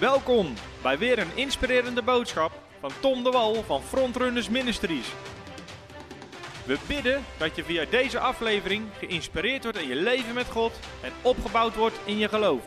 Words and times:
Welkom 0.00 0.54
bij 0.82 0.98
weer 0.98 1.18
een 1.18 1.36
inspirerende 1.36 2.02
boodschap 2.02 2.62
van 2.80 2.92
Tom 3.00 3.24
de 3.24 3.30
Wal 3.30 3.62
van 3.62 3.82
Frontrunners 3.82 4.48
Ministries. 4.48 5.06
We 6.66 6.78
bidden 6.86 7.24
dat 7.38 7.56
je 7.56 7.64
via 7.64 7.84
deze 7.84 8.18
aflevering 8.18 8.88
geïnspireerd 8.98 9.62
wordt 9.62 9.78
in 9.78 9.88
je 9.88 9.94
leven 9.94 10.34
met 10.34 10.46
God 10.46 10.78
en 11.02 11.12
opgebouwd 11.22 11.74
wordt 11.74 11.96
in 12.04 12.18
je 12.18 12.28
geloof. 12.28 12.62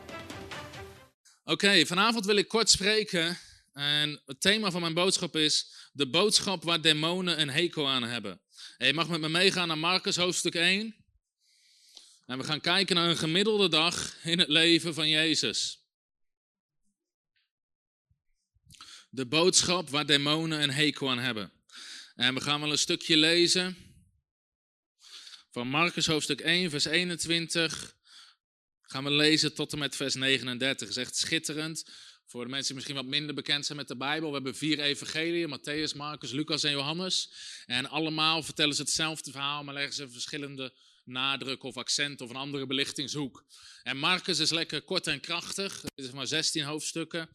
Oké, 1.44 1.86
vanavond 1.86 2.26
wil 2.26 2.36
ik 2.36 2.48
kort 2.48 2.70
spreken. 2.70 3.38
En 3.74 4.22
het 4.26 4.42
thema 4.42 4.72
van 4.72 4.82
mijn 4.82 4.94
boodschap 4.94 5.36
is 5.36 5.72
de 5.94 6.08
boodschap 6.08 6.64
waar 6.64 6.82
demonen 6.82 7.42
een 7.42 7.50
hekel 7.50 7.88
aan 7.88 8.04
hebben. 8.04 8.42
En 8.78 8.88
je 8.88 8.94
mag 8.94 9.08
met 9.08 9.22
me 9.22 9.30
meegaan 9.30 9.68
naar 9.68 9.78
Marcus 9.78 10.16
hoofdstuk 10.16 10.56
1. 10.56 10.96
En 12.26 12.38
we 12.38 12.44
gaan 12.44 12.62
kijken 12.62 12.96
naar 12.96 13.10
een 13.10 13.18
gemiddelde 13.18 13.70
dag 13.70 14.16
in 14.24 14.40
het 14.40 14.48
leven 14.48 14.94
van 14.94 15.10
Jezus. 15.10 15.81
De 19.14 19.26
boodschap 19.26 19.90
waar 19.90 20.06
demonen 20.06 20.62
een 20.62 20.72
hekel 20.72 21.10
aan 21.10 21.20
hebben. 21.20 21.52
En 22.16 22.34
we 22.34 22.42
gaan 22.42 22.62
wel 22.62 22.72
een 22.72 22.78
stukje 22.78 23.18
lezen 23.18 23.78
van 25.52 25.68
Marcus 25.68 26.06
hoofdstuk 26.06 26.40
1, 26.40 26.70
vers 26.70 26.86
21. 26.86 27.96
Gaan 28.82 29.04
we 29.04 29.12
lezen 29.12 29.54
tot 29.54 29.74
en 29.74 29.80
met 29.80 29.96
vers 29.96 30.16
39. 30.16 30.88
Dat 30.88 30.98
is 30.98 31.04
echt 31.04 31.16
schitterend. 31.16 31.86
Voor 32.26 32.44
de 32.44 32.50
mensen 32.50 32.68
die 32.68 32.76
misschien 32.76 32.96
wat 32.96 33.06
minder 33.06 33.36
bekend 33.36 33.66
zijn 33.66 33.78
met 33.78 33.88
de 33.88 33.98
Bijbel. 33.98 34.28
We 34.28 34.34
hebben 34.34 34.56
vier 34.56 34.80
evangeliën, 34.80 35.60
Matthäus, 35.60 35.96
Marcus, 35.96 36.32
Lucas 36.32 36.64
en 36.64 36.72
Johannes. 36.72 37.32
En 37.66 37.90
allemaal 37.90 38.44
vertellen 38.44 38.76
ze 38.76 38.82
hetzelfde 38.82 39.32
verhaal, 39.32 39.64
maar 39.64 39.74
leggen 39.74 39.94
ze 39.94 40.10
verschillende 40.10 40.74
nadruk 41.04 41.64
of 41.64 41.78
accent 41.78 42.22
of 42.22 42.30
een 42.30 42.36
andere 42.36 42.68
belichtingshoek. 42.68 43.46
En 43.84 43.98
Marcus 43.98 44.40
is 44.40 44.50
lekker 44.50 44.82
kort 44.82 45.08
en 45.08 45.20
krachtig. 45.20 45.82
Het 45.82 46.06
is 46.06 46.12
maar 46.12 46.28
16 46.28 46.64
hoofdstukken. 46.64 47.30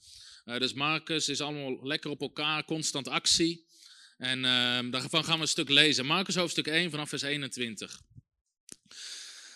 Uh, 0.47 0.59
dus 0.59 0.73
Marcus 0.73 1.29
is 1.29 1.41
allemaal 1.41 1.87
lekker 1.87 2.11
op 2.11 2.21
elkaar, 2.21 2.65
constant 2.65 3.09
actie. 3.09 3.67
En 4.19 4.39
uh, 4.39 4.91
daarvan 4.91 5.25
gaan 5.25 5.37
we 5.37 5.43
een 5.43 5.49
stuk 5.49 5.69
lezen. 5.69 6.07
Marcus 6.07 6.35
hoofdstuk 6.35 6.67
1 6.67 6.91
vanaf 6.91 7.09
vers 7.09 7.23
21. 7.23 8.01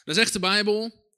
Dat 0.05 0.17
zegt 0.17 0.33
de 0.33 0.39
Bijbel. 0.39 1.09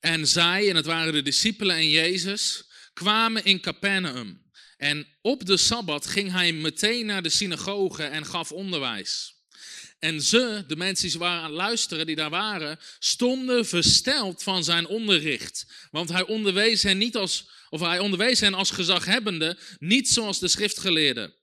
En 0.00 0.26
zij, 0.26 0.68
en 0.68 0.76
het 0.76 0.86
waren 0.86 1.12
de 1.12 1.22
discipelen 1.22 1.76
en 1.76 1.90
Jezus, 1.90 2.64
kwamen 2.92 3.44
in 3.44 3.60
Capernaum. 3.60 4.46
En 4.76 5.06
op 5.22 5.46
de 5.46 5.56
Sabbat 5.56 6.06
ging 6.06 6.32
hij 6.32 6.52
meteen 6.52 7.06
naar 7.06 7.22
de 7.22 7.28
synagoge 7.28 8.02
en 8.02 8.26
gaf 8.26 8.52
onderwijs. 8.52 9.37
En 9.98 10.22
ze, 10.22 10.64
de 10.66 10.76
mensen 10.76 11.08
die 11.08 11.18
waren 11.18 11.38
aan 11.38 11.44
het 11.44 11.54
luisteren, 11.54 12.06
die 12.06 12.16
daar 12.16 12.30
waren, 12.30 12.78
stonden 12.98 13.66
versteld 13.66 14.42
van 14.42 14.64
zijn 14.64 14.86
onderricht. 14.86 15.66
Want 15.90 16.08
hij 16.08 16.26
onderwees 16.26 16.82
hen 16.82 16.98
niet 16.98 17.16
als, 17.16 17.48
of 17.70 17.80
hij 17.80 17.98
onderwees 17.98 18.40
hen 18.40 18.54
als 18.54 18.70
gezaghebbende, 18.70 19.58
niet 19.78 20.08
zoals 20.08 20.38
de 20.38 20.48
schriftgeleerden. 20.48 21.34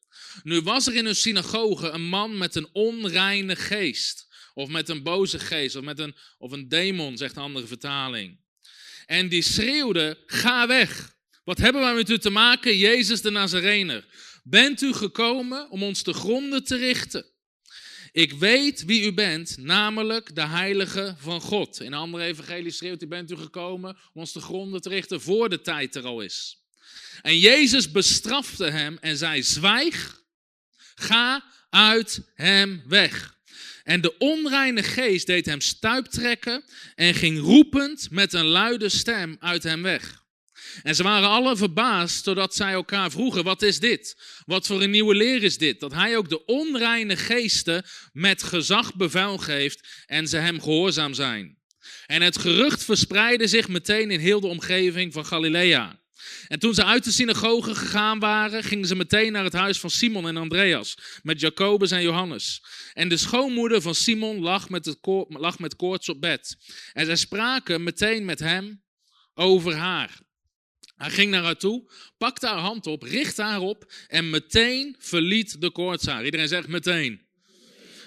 Nu 0.43 0.61
was 0.61 0.87
er 0.87 0.95
in 0.95 1.05
hun 1.05 1.15
synagoge 1.15 1.89
een 1.89 2.07
man 2.07 2.37
met 2.37 2.55
een 2.55 2.69
onreine 2.71 3.55
geest. 3.55 4.27
Of 4.53 4.69
met 4.69 4.89
een 4.89 5.03
boze 5.03 5.39
geest, 5.39 5.75
of 5.75 5.83
met 5.83 5.99
een, 5.99 6.15
of 6.37 6.51
een 6.51 6.67
demon, 6.67 7.17
zegt 7.17 7.35
een 7.35 7.41
andere 7.41 7.67
vertaling. 7.67 8.39
En 9.05 9.29
die 9.29 9.41
schreeuwde, 9.41 10.23
ga 10.25 10.67
weg. 10.67 11.15
Wat 11.43 11.57
hebben 11.57 11.81
wij 11.81 11.93
met 11.93 12.09
u 12.09 12.17
te 12.17 12.29
maken, 12.29 12.77
Jezus 12.77 13.21
de 13.21 13.29
Nazarener? 13.29 14.05
Bent 14.43 14.81
u 14.81 14.93
gekomen 14.93 15.69
om 15.69 15.83
ons 15.83 16.01
te 16.01 16.13
gronden 16.13 16.63
te 16.63 16.75
richten? 16.75 17.25
Ik 18.15 18.33
weet 18.33 18.85
wie 18.85 19.05
u 19.05 19.13
bent, 19.13 19.57
namelijk 19.57 20.35
de 20.35 20.45
heilige 20.45 21.15
van 21.17 21.41
God. 21.41 21.79
In 21.79 21.85
een 21.85 21.93
andere 21.93 22.23
evangelie 22.23 22.71
schreeuwt, 22.71 23.01
u 23.01 23.07
bent 23.07 23.31
u 23.31 23.35
gekomen 23.35 23.89
om 23.89 24.21
ons 24.21 24.31
te 24.31 24.39
gronden 24.39 24.81
te 24.81 24.89
richten 24.89 25.21
voor 25.21 25.49
de 25.49 25.61
tijd 25.61 25.95
er 25.95 26.03
al 26.03 26.21
is. 26.21 26.57
En 27.21 27.39
Jezus 27.39 27.91
bestrafte 27.91 28.63
hem 28.65 28.97
en 29.01 29.17
zei, 29.17 29.43
zwijg, 29.43 30.21
ga 30.95 31.43
uit 31.69 32.21
hem 32.33 32.83
weg. 32.87 33.37
En 33.83 34.01
de 34.01 34.17
onreine 34.17 34.83
geest 34.83 35.27
deed 35.27 35.45
hem 35.45 35.61
stuiptrekken 35.61 36.63
en 36.95 37.13
ging 37.13 37.39
roepend 37.39 38.07
met 38.11 38.33
een 38.33 38.45
luide 38.45 38.89
stem 38.89 39.37
uit 39.39 39.63
hem 39.63 39.81
weg. 39.81 40.24
En 40.83 40.95
ze 40.95 41.03
waren 41.03 41.29
alle 41.29 41.57
verbaasd, 41.57 42.23
zodat 42.23 42.55
zij 42.55 42.71
elkaar 42.71 43.11
vroegen: 43.11 43.43
Wat 43.43 43.61
is 43.61 43.79
dit? 43.79 44.17
Wat 44.45 44.67
voor 44.67 44.81
een 44.81 44.89
nieuwe 44.89 45.15
leer 45.15 45.43
is 45.43 45.57
dit? 45.57 45.79
Dat 45.79 45.93
hij 45.93 46.17
ook 46.17 46.29
de 46.29 46.45
onreine 46.45 47.17
geesten 47.17 47.85
met 48.13 48.43
gezag 48.43 48.95
bevel 48.95 49.37
geeft 49.37 50.03
en 50.05 50.27
ze 50.27 50.37
hem 50.37 50.61
gehoorzaam 50.61 51.13
zijn. 51.13 51.57
En 52.05 52.21
het 52.21 52.37
gerucht 52.37 52.83
verspreidde 52.83 53.47
zich 53.47 53.67
meteen 53.67 54.11
in 54.11 54.19
heel 54.19 54.39
de 54.39 54.47
omgeving 54.47 55.13
van 55.13 55.25
Galilea. 55.25 56.03
En 56.47 56.59
toen 56.59 56.73
ze 56.73 56.83
uit 56.83 57.03
de 57.03 57.11
synagoge 57.11 57.75
gegaan 57.75 58.19
waren, 58.19 58.63
gingen 58.63 58.87
ze 58.87 58.95
meteen 58.95 59.31
naar 59.31 59.43
het 59.43 59.53
huis 59.53 59.79
van 59.79 59.89
Simon 59.89 60.27
en 60.27 60.37
Andreas, 60.37 60.97
met 61.23 61.39
Jacobus 61.39 61.91
en 61.91 62.01
Johannes. 62.01 62.63
En 62.93 63.09
de 63.09 63.17
schoonmoeder 63.17 63.81
van 63.81 63.95
Simon 63.95 64.39
lag 64.39 64.69
met, 64.69 64.85
het 64.85 64.97
lag 65.27 65.59
met 65.59 65.75
koorts 65.75 66.09
op 66.09 66.21
bed. 66.21 66.57
En 66.93 67.05
zij 67.05 67.15
spraken 67.15 67.83
meteen 67.83 68.25
met 68.25 68.39
hem 68.39 68.83
over 69.33 69.75
haar. 69.75 70.23
Hij 70.95 71.09
ging 71.09 71.31
naar 71.31 71.43
haar 71.43 71.57
toe, 71.57 71.91
pakte 72.17 72.47
haar 72.47 72.57
hand 72.57 72.87
op, 72.87 73.03
richtte 73.03 73.41
haar 73.41 73.61
op 73.61 73.93
en 74.07 74.29
meteen 74.29 74.95
verliet 74.99 75.61
de 75.61 75.71
koortsaar. 75.71 76.25
Iedereen 76.25 76.47
zegt 76.47 76.67
meteen. 76.67 77.21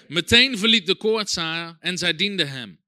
Meteen 0.07 0.57
verliet 0.57 0.85
de 0.85 0.95
koortsaar 0.95 1.77
en 1.79 1.97
zij 1.97 2.15
diende 2.15 2.45
hem. 2.45 2.79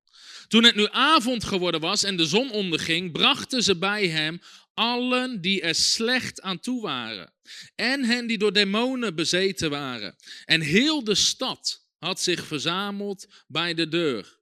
Toen 0.48 0.64
het 0.64 0.76
nu 0.76 0.88
avond 0.90 1.44
geworden 1.44 1.82
was 1.82 2.04
en 2.04 2.18
de 2.18 2.26
zon 2.26 2.52
onderging, 2.52 3.12
brachten 3.12 3.64
ze 3.64 3.78
bij 3.78 4.08
hem 4.08 4.42
allen 4.74 5.42
die 5.42 5.62
er 5.62 5.76
slecht 5.76 6.42
aan 6.42 6.60
toe 6.60 6.82
waren. 6.82 7.34
En 7.76 8.04
hen 8.04 8.28
die 8.28 8.38
door 8.38 8.54
demonen 8.54 9.16
bezeten 9.16 9.70
waren. 9.70 10.16
En 10.46 10.62
heel 10.62 11.04
de 11.04 11.16
stad 11.16 11.86
had 12.00 12.22
zich 12.22 12.46
verzameld 12.46 13.28
bij 13.48 13.74
de 13.74 13.88
deur. 13.88 14.40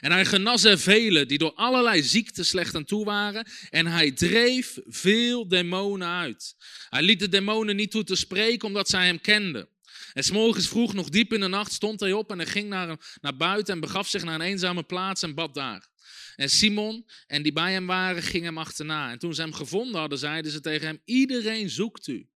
En 0.00 0.12
hij 0.12 0.24
genas 0.24 0.64
er 0.64 0.78
velen 0.78 1.28
die 1.28 1.38
door 1.38 1.54
allerlei 1.54 2.02
ziekten 2.02 2.44
slecht 2.44 2.74
aan 2.74 2.84
toe 2.84 3.04
waren. 3.04 3.46
En 3.70 3.86
hij 3.86 4.12
dreef 4.12 4.78
veel 4.86 5.48
demonen 5.48 6.08
uit. 6.08 6.54
Hij 6.88 7.02
liet 7.02 7.20
de 7.20 7.28
demonen 7.28 7.76
niet 7.76 7.90
toe 7.90 8.04
te 8.04 8.16
spreken 8.16 8.68
omdat 8.68 8.88
zij 8.88 9.06
hem 9.06 9.20
kenden. 9.20 9.68
En 10.12 10.24
s'morgens 10.24 10.68
vroeg, 10.68 10.94
nog 10.94 11.08
diep 11.08 11.32
in 11.32 11.40
de 11.40 11.48
nacht, 11.48 11.72
stond 11.72 12.00
hij 12.00 12.12
op 12.12 12.30
en 12.30 12.38
hij 12.38 12.46
ging 12.46 12.68
naar, 12.68 13.16
naar 13.20 13.36
buiten 13.36 13.74
en 13.74 13.80
begaf 13.80 14.08
zich 14.08 14.24
naar 14.24 14.34
een 14.34 14.40
eenzame 14.40 14.82
plaats 14.82 15.22
en 15.22 15.34
bad 15.34 15.54
daar. 15.54 15.90
En 16.36 16.48
Simon 16.48 17.06
en 17.26 17.42
die 17.42 17.52
bij 17.52 17.72
hem 17.72 17.86
waren, 17.86 18.22
gingen 18.22 18.46
hem 18.46 18.58
achterna. 18.58 19.10
En 19.10 19.18
toen 19.18 19.34
ze 19.34 19.40
hem 19.40 19.52
gevonden 19.52 20.00
hadden, 20.00 20.18
zeiden 20.18 20.52
ze 20.52 20.60
tegen 20.60 20.86
hem, 20.86 21.00
iedereen 21.04 21.70
zoekt 21.70 22.06
u. 22.06 22.26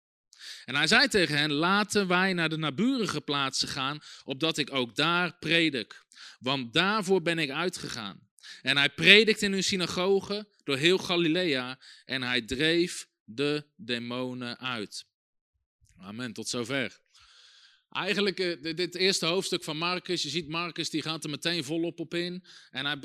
En 0.64 0.74
hij 0.74 0.86
zei 0.86 1.08
tegen 1.08 1.38
hen, 1.38 1.52
laten 1.52 2.08
wij 2.08 2.32
naar 2.32 2.48
de 2.48 2.56
naburige 2.56 3.20
plaatsen 3.20 3.68
gaan, 3.68 3.98
opdat 4.24 4.58
ik 4.58 4.72
ook 4.72 4.96
daar 4.96 5.36
predik. 5.38 6.04
Want 6.38 6.72
daarvoor 6.72 7.22
ben 7.22 7.38
ik 7.38 7.50
uitgegaan. 7.50 8.28
En 8.62 8.76
hij 8.76 8.90
predikt 8.90 9.42
in 9.42 9.52
hun 9.52 9.64
synagoge 9.64 10.48
door 10.64 10.76
heel 10.76 10.98
Galilea 10.98 11.80
en 12.04 12.22
hij 12.22 12.42
dreef 12.42 13.08
de 13.24 13.66
demonen 13.76 14.58
uit. 14.58 15.06
Amen, 15.98 16.32
tot 16.32 16.48
zover. 16.48 17.00
Eigenlijk, 17.90 18.40
uh, 18.40 18.76
dit 18.76 18.94
eerste 18.94 19.26
hoofdstuk 19.26 19.64
van 19.64 19.76
Marcus, 19.76 20.22
je 20.22 20.28
ziet 20.28 20.48
Marcus, 20.48 20.90
die 20.90 21.02
gaat 21.02 21.24
er 21.24 21.30
meteen 21.30 21.64
volop 21.64 22.00
op 22.00 22.14
in. 22.14 22.44
En 22.70 22.86
hij 22.86 22.98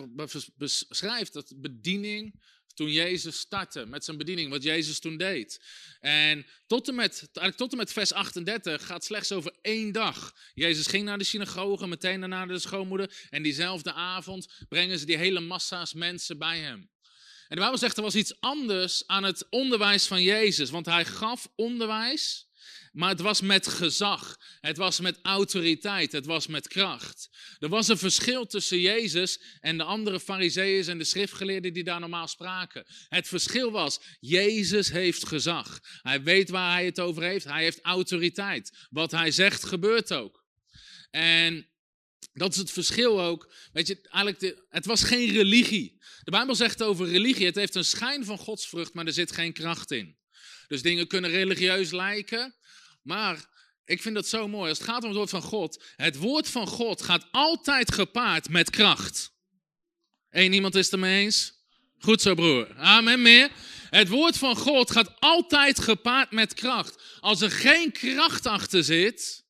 beschrijft 0.56 1.34
dat 1.34 1.54
bediening 1.56 2.42
toen 2.74 2.92
Jezus 2.92 3.40
startte 3.40 3.86
met 3.86 4.06
zijn 4.06 4.18
bediening, 4.18 4.50
wat 4.50 4.64
Jezus 4.64 5.00
toen 5.00 5.18
deed. 5.18 5.62
En 6.00 6.46
tot 6.68 6.88
en, 6.88 6.96
met, 6.96 7.18
eigenlijk 7.20 7.58
tot 7.58 7.72
en 7.72 7.78
met 7.78 7.94
vers 7.94 8.14
38 8.14 8.86
gaat 8.86 9.04
slechts 9.04 9.32
over 9.32 9.54
één 9.62 9.92
dag. 9.92 10.36
Jezus 10.54 10.88
ging 10.88 11.06
naar 11.06 11.18
de 11.18 11.24
synagoge, 11.24 11.88
meteen 11.88 12.20
naar 12.20 12.48
de 12.48 12.60
schoonmoeder. 12.60 13.28
En 13.30 13.44
diezelfde 13.44 13.94
avond 13.94 14.48
brengen 14.70 15.00
ze 15.00 15.06
die 15.06 15.18
hele 15.18 15.40
massa's 15.40 15.94
mensen 15.94 16.38
bij 16.38 16.60
hem. 16.60 16.90
En 17.52 17.58
de 17.58 17.64
Bijbel 17.64 17.78
zegt 17.78 17.98
er 17.98 18.04
was 18.04 18.16
iets 18.16 18.40
anders 18.40 19.08
aan 19.08 19.24
het 19.24 19.48
onderwijs 19.50 20.08
van 20.08 20.24
Jezus. 20.24 20.70
Want 20.70 20.86
hij 20.86 21.06
gaf 21.06 21.48
onderwijs 21.56 22.48
maar 22.92 23.10
het 23.10 23.20
was 23.20 23.42
met 23.42 23.68
gezag. 23.68 24.38
Het 24.60 24.78
was 24.78 25.00
met 25.00 25.20
autoriteit. 25.22 26.12
Het 26.12 26.26
was 26.26 26.48
met 26.48 26.68
kracht. 26.68 27.30
Er 27.60 27.70
was 27.70 27.88
een 27.88 27.98
verschil 27.98 28.46
tussen 28.46 28.80
Jezus 28.80 29.42
en 29.60 29.78
de 29.78 29.84
andere 29.84 30.20
fariseeën 30.20 30.88
en 30.88 30.98
de 30.98 31.04
schriftgeleerden 31.04 31.74
die 31.74 31.84
daar 31.84 32.00
normaal 32.00 32.28
spraken. 32.28 32.86
Het 33.10 33.28
verschil 33.28 33.72
was, 33.72 34.00
Jezus 34.20 34.92
heeft 34.92 35.28
gezag. 35.28 35.80
Hij 36.02 36.24
weet 36.24 36.50
waar 36.50 36.74
hij 36.74 36.86
het 36.86 37.00
over 37.00 37.24
heeft. 37.24 37.46
Hij 37.46 37.64
heeft 37.64 37.82
autoriteit. 37.82 38.88
Wat 38.90 39.12
hij 39.12 39.32
zegt 39.32 39.64
gebeurt 39.64 40.14
ook. 40.14 40.46
En 41.12 41.70
dat 42.34 42.52
is 42.52 42.58
het 42.58 42.72
verschil 42.72 43.22
ook. 43.22 43.54
Weet 43.74 43.88
je, 43.88 44.02
eigenlijk, 44.02 44.64
het 44.70 44.86
was 44.86 45.04
geen 45.04 45.32
religie. 45.32 46.00
De 46.24 46.32
Bijbel 46.32 46.56
zegt 46.56 46.84
over 46.84 47.08
religie, 47.08 47.46
het 47.46 47.56
heeft 47.56 47.76
een 47.76 47.86
schijn 47.86 48.26
van 48.26 48.38
godsvrucht, 48.38 48.94
maar 48.94 49.06
er 49.06 49.14
zit 49.14 49.32
geen 49.32 49.54
kracht 49.54 49.92
in. 49.92 50.18
Dus 50.68 50.82
dingen 50.82 51.08
kunnen 51.08 51.30
religieus 51.30 51.92
lijken, 51.92 52.56
maar 53.02 53.50
ik 53.86 54.02
vind 54.02 54.16
dat 54.16 54.28
zo 54.28 54.48
mooi. 54.48 54.70
Als 54.70 54.78
het 54.78 54.88
gaat 54.88 55.02
om 55.04 55.08
het 55.08 55.18
woord 55.18 55.30
van 55.30 55.42
God. 55.42 55.84
Het 55.96 56.18
woord 56.18 56.48
van 56.48 56.68
God 56.68 57.02
gaat 57.02 57.28
altijd 57.32 57.94
gepaard 57.94 58.50
met 58.50 58.70
kracht. 58.70 59.32
Eén 60.30 60.54
iemand 60.54 60.76
is 60.76 60.86
het 60.86 60.94
ermee 60.94 61.24
eens? 61.24 61.54
Goed 62.00 62.22
zo, 62.22 62.36
broer. 62.36 62.76
Amen, 62.76 63.22
meer. 63.22 63.52
Het 63.90 64.08
woord 64.08 64.38
van 64.38 64.56
God 64.56 64.92
gaat 64.92 65.20
altijd 65.20 65.80
gepaard 65.80 66.32
met 66.32 66.54
kracht. 66.54 67.04
Als 67.20 67.42
er 67.42 67.52
geen 67.52 67.92
kracht 67.92 68.46
achter 68.46 68.84
zit, 68.84 69.46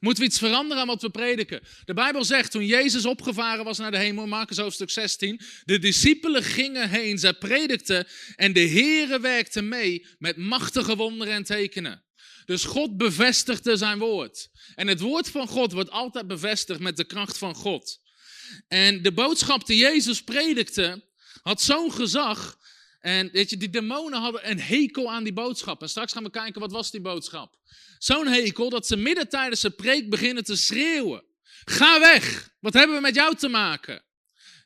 moeten 0.00 0.22
we 0.22 0.28
iets 0.28 0.38
veranderen 0.38 0.82
aan 0.82 0.88
wat 0.88 1.02
we 1.02 1.10
prediken. 1.10 1.62
De 1.84 1.94
Bijbel 1.94 2.24
zegt, 2.24 2.50
toen 2.50 2.66
Jezus 2.66 3.04
opgevaren 3.04 3.64
was 3.64 3.78
naar 3.78 3.90
de 3.90 3.98
hemel, 3.98 4.26
Marcus 4.26 4.56
hoofdstuk 4.56 4.90
16, 4.90 5.40
de 5.64 5.78
discipelen 5.78 6.42
gingen 6.42 6.88
heen, 6.88 7.18
zij 7.18 7.32
predikten 7.32 8.06
en 8.36 8.52
de 8.52 8.68
Here 8.68 9.20
werkte 9.20 9.62
mee 9.62 10.06
met 10.18 10.36
machtige 10.36 10.96
wonderen 10.96 11.34
en 11.34 11.44
tekenen. 11.44 12.04
Dus 12.44 12.64
God 12.64 12.96
bevestigde 12.96 13.76
zijn 13.76 13.98
woord. 13.98 14.50
En 14.74 14.86
het 14.86 15.00
woord 15.00 15.28
van 15.28 15.48
God 15.48 15.72
wordt 15.72 15.90
altijd 15.90 16.26
bevestigd 16.26 16.80
met 16.80 16.96
de 16.96 17.04
kracht 17.04 17.38
van 17.38 17.54
God. 17.54 18.00
En 18.68 19.02
de 19.02 19.12
boodschap 19.12 19.66
die 19.66 19.78
Jezus 19.78 20.22
predikte, 20.22 21.04
had 21.42 21.62
zo'n 21.62 21.92
gezag. 21.92 22.58
En 23.00 23.30
weet 23.32 23.50
je, 23.50 23.56
die 23.56 23.70
demonen 23.70 24.20
hadden 24.20 24.50
een 24.50 24.60
hekel 24.60 25.10
aan 25.10 25.24
die 25.24 25.32
boodschap. 25.32 25.82
En 25.82 25.88
straks 25.88 26.12
gaan 26.12 26.22
we 26.22 26.30
kijken, 26.30 26.60
wat 26.60 26.72
was 26.72 26.90
die 26.90 27.00
boodschap? 27.00 27.56
Zo'n 27.98 28.26
hekel 28.26 28.70
dat 28.70 28.86
ze 28.86 28.96
midden 28.96 29.28
tijdens 29.28 29.60
de 29.60 29.70
preek 29.70 30.10
beginnen 30.10 30.44
te 30.44 30.56
schreeuwen. 30.56 31.24
Ga 31.64 32.00
weg, 32.00 32.50
wat 32.60 32.72
hebben 32.72 32.96
we 32.96 33.02
met 33.02 33.14
jou 33.14 33.36
te 33.36 33.48
maken? 33.48 33.94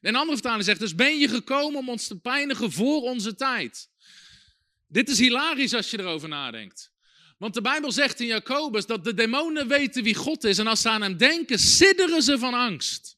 En 0.01 0.13
een 0.13 0.21
andere 0.21 0.37
vertaling 0.37 0.65
zegt, 0.65 0.81
dus 0.81 0.95
ben 0.95 1.19
je 1.19 1.29
gekomen 1.29 1.79
om 1.79 1.89
ons 1.89 2.07
te 2.07 2.19
pijnigen 2.19 2.73
voor 2.73 3.03
onze 3.03 3.35
tijd? 3.35 3.89
Dit 4.89 5.09
is 5.09 5.19
hilarisch 5.19 5.75
als 5.75 5.91
je 5.91 5.99
erover 5.99 6.29
nadenkt. 6.29 6.95
Want 7.39 7.55
de 7.55 7.61
Bijbel 7.61 7.93
zegt 7.93 8.21
in 8.21 8.27
Jacobus 8.27 8.87
dat 8.87 9.05
de 9.05 9.15
demonen 9.15 9.69
weten 9.69 10.03
wie 10.03 10.15
God 10.15 10.45
is. 10.45 10.59
En 10.59 10.67
als 10.67 10.81
ze 10.81 10.89
aan 10.89 11.03
hem 11.03 11.17
denken, 11.17 11.59
sidderen 11.59 12.23
ze 12.23 12.39
van 12.39 12.55
angst. 12.55 13.17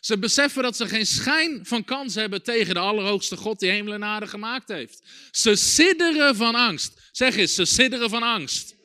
Ze 0.00 0.18
beseffen 0.18 0.62
dat 0.62 0.76
ze 0.76 0.88
geen 0.88 1.06
schijn 1.06 1.66
van 1.66 1.84
kans 1.84 2.14
hebben 2.14 2.42
tegen 2.42 2.74
de 2.74 2.80
Allerhoogste 2.80 3.36
God 3.36 3.60
die 3.60 3.70
hemel 3.70 3.92
en 3.92 4.04
aarde 4.04 4.26
gemaakt 4.26 4.68
heeft. 4.68 5.02
Ze 5.30 5.56
sidderen 5.56 6.36
van 6.36 6.54
angst. 6.54 7.08
Zeg 7.12 7.36
eens, 7.36 7.54
ze 7.54 7.64
sidderen 7.64 8.10
van 8.10 8.22
angst. 8.22 8.76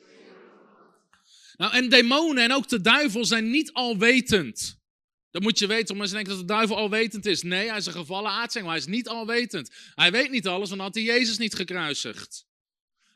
Nou, 1.56 1.72
en 1.72 1.88
demonen 1.88 2.44
en 2.44 2.52
ook 2.52 2.68
de 2.68 2.80
duivel 2.80 3.24
zijn 3.24 3.50
niet 3.50 3.72
alwetend. 3.72 4.82
Dat 5.30 5.42
moet 5.42 5.58
je 5.58 5.66
weten, 5.66 5.94
omdat 5.94 6.08
ze 6.08 6.14
denken 6.14 6.32
dat 6.32 6.40
de 6.40 6.54
duivel 6.54 6.76
alwetend 6.76 7.26
is. 7.26 7.42
Nee, 7.42 7.68
hij 7.68 7.78
is 7.78 7.86
een 7.86 7.92
gevallen 7.92 8.30
aartsengel, 8.30 8.68
hij 8.68 8.78
is 8.78 8.86
niet 8.86 9.08
alwetend. 9.08 9.70
Hij 9.94 10.10
weet 10.10 10.30
niet 10.30 10.46
alles, 10.46 10.68
want 10.68 10.80
had 10.80 10.94
hij 10.94 11.02
Jezus 11.02 11.38
niet 11.38 11.54
gekruisigd. 11.54 12.46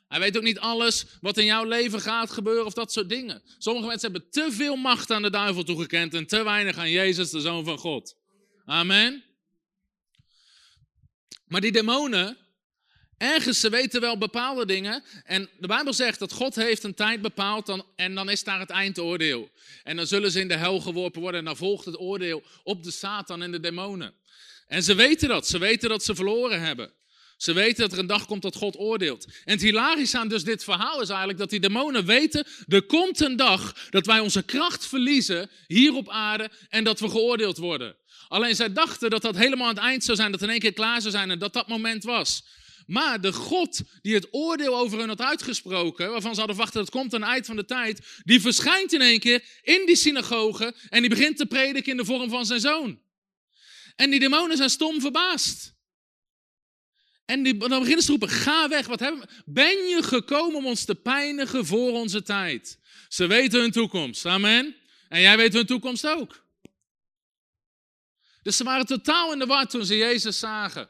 Hij 0.09 0.19
weet 0.19 0.37
ook 0.37 0.43
niet 0.43 0.59
alles 0.59 1.05
wat 1.21 1.37
in 1.37 1.45
jouw 1.45 1.63
leven 1.63 2.01
gaat 2.01 2.31
gebeuren 2.31 2.65
of 2.65 2.73
dat 2.73 2.91
soort 2.91 3.09
dingen. 3.09 3.41
Sommige 3.57 3.87
mensen 3.87 4.11
hebben 4.11 4.29
te 4.29 4.51
veel 4.51 4.75
macht 4.75 5.11
aan 5.11 5.21
de 5.21 5.29
duivel 5.29 5.63
toegekend 5.63 6.13
en 6.13 6.27
te 6.27 6.43
weinig 6.43 6.77
aan 6.77 6.89
Jezus, 6.89 7.29
de 7.29 7.39
Zoon 7.39 7.65
van 7.65 7.77
God. 7.77 8.15
Amen. 8.65 9.23
Maar 11.45 11.61
die 11.61 11.71
demonen, 11.71 12.37
ergens, 13.17 13.59
ze 13.59 13.69
weten 13.69 14.01
wel 14.01 14.17
bepaalde 14.17 14.65
dingen. 14.65 15.03
En 15.23 15.49
de 15.59 15.67
Bijbel 15.67 15.93
zegt 15.93 16.19
dat 16.19 16.31
God 16.31 16.55
heeft 16.55 16.83
een 16.83 16.93
tijd 16.93 17.21
bepaald 17.21 17.65
dan, 17.65 17.85
en 17.95 18.15
dan 18.15 18.29
is 18.29 18.43
daar 18.43 18.59
het 18.59 18.69
eindoordeel. 18.69 19.49
En 19.83 19.95
dan 19.95 20.07
zullen 20.07 20.31
ze 20.31 20.39
in 20.39 20.47
de 20.47 20.57
hel 20.57 20.79
geworpen 20.79 21.21
worden 21.21 21.39
en 21.39 21.45
dan 21.45 21.57
volgt 21.57 21.85
het 21.85 21.99
oordeel 21.99 22.43
op 22.63 22.83
de 22.83 22.91
Satan 22.91 23.41
en 23.41 23.51
de 23.51 23.59
demonen. 23.59 24.13
En 24.67 24.83
ze 24.83 24.95
weten 24.95 25.27
dat, 25.27 25.47
ze 25.47 25.57
weten 25.57 25.89
dat 25.89 26.03
ze 26.03 26.15
verloren 26.15 26.61
hebben. 26.61 26.93
Ze 27.39 27.53
weten 27.53 27.81
dat 27.81 27.91
er 27.91 27.99
een 27.99 28.07
dag 28.07 28.25
komt 28.25 28.41
dat 28.41 28.55
God 28.55 28.77
oordeelt. 28.77 29.25
En 29.25 29.53
het 29.53 29.61
hilarische 29.61 30.17
aan 30.17 30.27
dus 30.27 30.43
dit 30.43 30.63
verhaal 30.63 31.01
is 31.01 31.09
eigenlijk 31.09 31.39
dat 31.39 31.49
die 31.49 31.59
demonen 31.59 32.05
weten, 32.05 32.45
er 32.67 32.83
komt 32.83 33.19
een 33.19 33.35
dag 33.35 33.87
dat 33.89 34.05
wij 34.05 34.19
onze 34.19 34.43
kracht 34.43 34.87
verliezen 34.87 35.49
hier 35.67 35.93
op 35.93 36.09
aarde 36.09 36.49
en 36.69 36.83
dat 36.83 36.99
we 36.99 37.09
geoordeeld 37.09 37.57
worden. 37.57 37.95
Alleen 38.27 38.55
zij 38.55 38.73
dachten 38.73 39.09
dat 39.09 39.21
dat 39.21 39.35
helemaal 39.35 39.67
aan 39.67 39.75
het 39.75 39.83
eind 39.83 40.03
zou 40.03 40.17
zijn, 40.17 40.31
dat 40.31 40.41
in 40.41 40.49
één 40.49 40.59
keer 40.59 40.73
klaar 40.73 41.01
zou 41.01 41.13
zijn 41.13 41.31
en 41.31 41.39
dat 41.39 41.53
dat 41.53 41.67
moment 41.67 42.03
was. 42.03 42.43
Maar 42.85 43.21
de 43.21 43.33
God 43.33 43.81
die 44.01 44.13
het 44.13 44.27
oordeel 44.31 44.77
over 44.77 44.99
hen 44.99 45.07
had 45.07 45.21
uitgesproken, 45.21 46.11
waarvan 46.11 46.33
ze 46.33 46.39
hadden 46.39 46.55
verwacht 46.55 46.73
dat 46.73 46.89
komt 46.89 47.13
aan 47.13 47.21
het 47.21 47.29
eind 47.29 47.45
van 47.45 47.55
de 47.55 47.65
tijd, 47.65 48.21
die 48.23 48.41
verschijnt 48.41 48.93
in 48.93 49.01
één 49.01 49.19
keer 49.19 49.43
in 49.61 49.85
die 49.85 49.95
synagoge 49.95 50.75
en 50.89 51.01
die 51.01 51.09
begint 51.09 51.37
te 51.37 51.45
prediken 51.45 51.91
in 51.91 51.97
de 51.97 52.05
vorm 52.05 52.29
van 52.29 52.45
zijn 52.45 52.59
zoon. 52.59 52.99
En 53.95 54.09
die 54.09 54.19
demonen 54.19 54.57
zijn 54.57 54.69
stom 54.69 55.01
verbaasd. 55.01 55.77
En 57.29 57.43
die, 57.43 57.57
dan 57.57 57.69
beginnen 57.69 57.99
ze 57.99 58.05
te 58.05 58.11
roepen, 58.11 58.29
ga 58.29 58.67
weg. 58.67 58.87
Wat 58.87 58.99
hebben, 58.99 59.29
ben 59.45 59.87
je 59.87 60.03
gekomen 60.03 60.55
om 60.55 60.65
ons 60.65 60.85
te 60.85 60.95
pijnigen 60.95 61.65
voor 61.65 61.91
onze 61.91 62.21
tijd? 62.21 62.79
Ze 63.09 63.27
weten 63.27 63.59
hun 63.59 63.71
toekomst, 63.71 64.25
amen. 64.25 64.75
En 65.09 65.21
jij 65.21 65.37
weet 65.37 65.53
hun 65.53 65.65
toekomst 65.65 66.07
ook. 66.07 66.45
Dus 68.41 68.57
ze 68.57 68.63
waren 68.63 68.85
totaal 68.85 69.33
in 69.33 69.39
de 69.39 69.45
war 69.45 69.67
toen 69.67 69.85
ze 69.85 69.97
Jezus 69.97 70.39
zagen. 70.39 70.89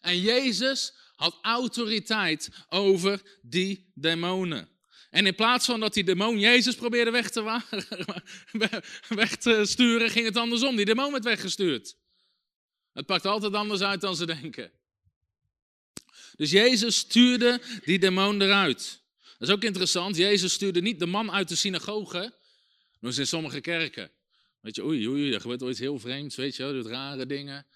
En 0.00 0.20
Jezus 0.20 0.94
had 1.16 1.38
autoriteit 1.42 2.50
over 2.68 3.38
die 3.42 3.92
demonen. 3.94 4.68
En 5.10 5.26
in 5.26 5.34
plaats 5.34 5.66
van 5.66 5.80
dat 5.80 5.94
die 5.94 6.04
demon 6.04 6.38
Jezus 6.38 6.74
probeerde 6.74 7.10
weg 7.10 7.30
te, 7.30 7.42
weg 9.08 9.36
te 9.36 9.62
sturen, 9.64 10.10
ging 10.10 10.26
het 10.26 10.36
andersom. 10.36 10.76
Die 10.76 10.84
demon 10.84 11.12
werd 11.12 11.24
weggestuurd. 11.24 11.96
Het 12.92 13.06
pakt 13.06 13.26
altijd 13.26 13.54
anders 13.54 13.80
uit 13.80 14.00
dan 14.00 14.16
ze 14.16 14.26
denken. 14.26 14.79
Dus 16.36 16.50
Jezus 16.50 16.96
stuurde 16.96 17.60
die 17.84 17.98
demon 17.98 18.42
eruit. 18.42 19.00
Dat 19.38 19.48
is 19.48 19.54
ook 19.54 19.62
interessant. 19.62 20.16
Jezus 20.16 20.52
stuurde 20.52 20.80
niet 20.80 20.98
de 20.98 21.06
man 21.06 21.30
uit 21.30 21.48
de 21.48 21.54
synagoge. 21.54 22.32
Dat 23.00 23.12
is 23.12 23.18
in 23.18 23.26
sommige 23.26 23.60
kerken. 23.60 24.10
Weet 24.60 24.76
je, 24.76 24.84
oei, 24.84 25.08
oei, 25.08 25.32
er 25.32 25.40
gebeurt 25.40 25.62
ooit 25.62 25.78
heel 25.78 25.98
vreemds, 25.98 26.36
weet 26.36 26.56
je, 26.56 26.72
doet 26.72 26.86
rare 26.86 27.26
dingen. 27.26 27.66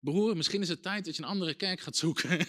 Broer, 0.00 0.36
misschien 0.36 0.62
is 0.62 0.68
het 0.68 0.82
tijd 0.82 1.04
dat 1.04 1.16
je 1.16 1.22
een 1.22 1.28
andere 1.28 1.54
kerk 1.54 1.80
gaat 1.80 1.96
zoeken. 1.96 2.28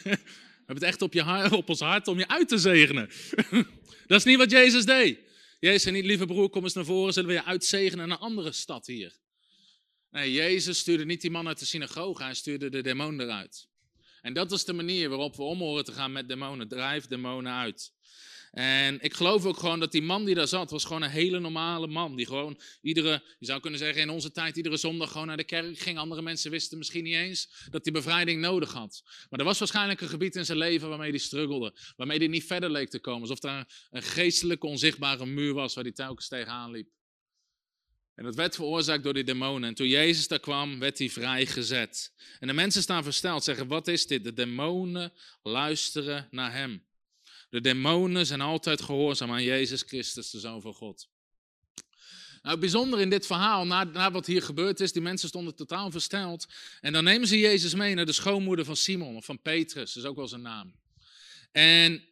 We 0.67 0.73
hebben 0.73 0.75
het 0.75 0.83
echt 0.83 1.01
op, 1.01 1.13
je, 1.13 1.49
op 1.51 1.69
ons 1.69 1.79
hart 1.79 2.07
om 2.07 2.19
je 2.19 2.27
uit 2.27 2.47
te 2.47 2.57
zegenen. 2.57 3.09
Dat 4.07 4.19
is 4.19 4.23
niet 4.23 4.37
wat 4.37 4.51
Jezus 4.51 4.85
deed. 4.85 5.19
Jezus 5.59 5.81
zei 5.81 5.95
niet, 5.95 6.05
lieve 6.05 6.25
broer, 6.25 6.49
kom 6.49 6.63
eens 6.63 6.73
naar 6.73 6.85
voren, 6.85 7.13
zullen 7.13 7.29
we 7.29 7.35
je 7.35 7.43
uitzegenen 7.43 8.05
in 8.05 8.11
een 8.11 8.17
andere 8.17 8.51
stad 8.51 8.85
hier. 8.85 9.19
Nee, 10.09 10.31
Jezus 10.31 10.79
stuurde 10.79 11.05
niet 11.05 11.21
die 11.21 11.31
man 11.31 11.47
uit 11.47 11.59
de 11.59 11.65
synagoge, 11.65 12.23
hij 12.23 12.33
stuurde 12.33 12.69
de 12.69 12.81
demon 12.81 13.21
eruit. 13.21 13.67
En 14.21 14.33
dat 14.33 14.51
is 14.51 14.65
de 14.65 14.73
manier 14.73 15.09
waarop 15.09 15.35
we 15.35 15.43
om 15.43 15.59
horen 15.59 15.85
te 15.85 15.91
gaan 15.91 16.11
met 16.11 16.27
demonen. 16.27 16.67
Drijf 16.67 17.07
demonen 17.07 17.53
uit. 17.53 17.95
En 18.51 18.97
ik 19.01 19.13
geloof 19.13 19.45
ook 19.45 19.57
gewoon 19.57 19.79
dat 19.79 19.91
die 19.91 20.01
man 20.01 20.25
die 20.25 20.35
daar 20.35 20.47
zat, 20.47 20.71
was 20.71 20.85
gewoon 20.85 21.01
een 21.01 21.09
hele 21.09 21.39
normale 21.39 21.87
man. 21.87 22.15
Die 22.15 22.25
gewoon 22.25 22.59
iedere, 22.81 23.23
je 23.39 23.45
zou 23.45 23.59
kunnen 23.59 23.79
zeggen 23.79 24.01
in 24.01 24.09
onze 24.09 24.31
tijd, 24.31 24.57
iedere 24.57 24.77
zondag 24.77 25.11
gewoon 25.11 25.27
naar 25.27 25.37
de 25.37 25.43
kerk 25.43 25.79
ging. 25.79 25.97
Andere 25.97 26.21
mensen 26.21 26.51
wisten 26.51 26.77
misschien 26.77 27.03
niet 27.03 27.15
eens 27.15 27.67
dat 27.69 27.83
hij 27.83 27.93
bevrijding 27.93 28.41
nodig 28.41 28.73
had. 28.73 29.01
Maar 29.29 29.39
er 29.39 29.45
was 29.45 29.59
waarschijnlijk 29.59 30.01
een 30.01 30.09
gebied 30.09 30.35
in 30.35 30.45
zijn 30.45 30.57
leven 30.57 30.89
waarmee 30.89 31.09
hij 31.09 31.19
struggelde. 31.19 31.77
Waarmee 31.95 32.17
hij 32.17 32.27
niet 32.27 32.45
verder 32.45 32.69
leek 32.69 32.89
te 32.89 32.99
komen. 32.99 33.21
Alsof 33.21 33.43
er 33.43 33.65
een 33.89 34.03
geestelijke 34.03 34.67
onzichtbare 34.67 35.25
muur 35.25 35.53
was 35.53 35.73
waar 35.73 35.83
hij 35.83 35.93
telkens 35.93 36.27
tegenaan 36.27 36.71
liep. 36.71 36.96
En 38.17 38.23
dat 38.23 38.35
werd 38.35 38.55
veroorzaakt 38.55 39.03
door 39.03 39.13
die 39.13 39.23
demonen. 39.23 39.69
En 39.69 39.75
toen 39.75 39.87
Jezus 39.87 40.27
daar 40.27 40.39
kwam, 40.39 40.79
werd 40.79 40.97
hij 40.97 41.09
vrijgezet. 41.09 42.11
En 42.39 42.47
de 42.47 42.53
mensen 42.53 42.81
staan 42.81 43.03
versteld, 43.03 43.43
zeggen, 43.43 43.67
wat 43.67 43.87
is 43.87 44.07
dit? 44.07 44.23
De 44.23 44.33
demonen 44.33 45.13
luisteren 45.43 46.27
naar 46.31 46.53
hem. 46.53 46.83
De 47.49 47.61
demonen 47.61 48.25
zijn 48.25 48.41
altijd 48.41 48.81
gehoorzaam 48.81 49.31
aan 49.31 49.43
Jezus 49.43 49.81
Christus, 49.81 50.29
de 50.29 50.39
Zoon 50.39 50.61
van 50.61 50.73
God. 50.73 51.07
Nou, 52.41 52.49
het 52.51 52.59
bijzondere 52.59 53.01
in 53.01 53.09
dit 53.09 53.25
verhaal, 53.25 53.65
na, 53.65 53.83
na, 53.83 54.11
wat 54.11 54.25
hier 54.25 54.41
gebeurd 54.41 54.79
is, 54.79 54.91
die 54.91 55.01
mensen 55.01 55.27
stonden 55.27 55.55
totaal 55.55 55.91
versteld. 55.91 56.47
En 56.81 56.93
dan 56.93 57.03
nemen 57.03 57.27
ze 57.27 57.39
Jezus 57.39 57.73
mee 57.73 57.95
naar 57.95 58.05
de 58.05 58.11
schoonmoeder 58.11 58.65
van 58.65 58.75
Simon, 58.75 59.15
of 59.15 59.25
van 59.25 59.41
Petrus, 59.41 59.93
dat 59.93 60.03
is 60.03 60.09
ook 60.09 60.15
wel 60.15 60.27
zijn 60.27 60.41
naam. 60.41 60.75
En 61.51 62.07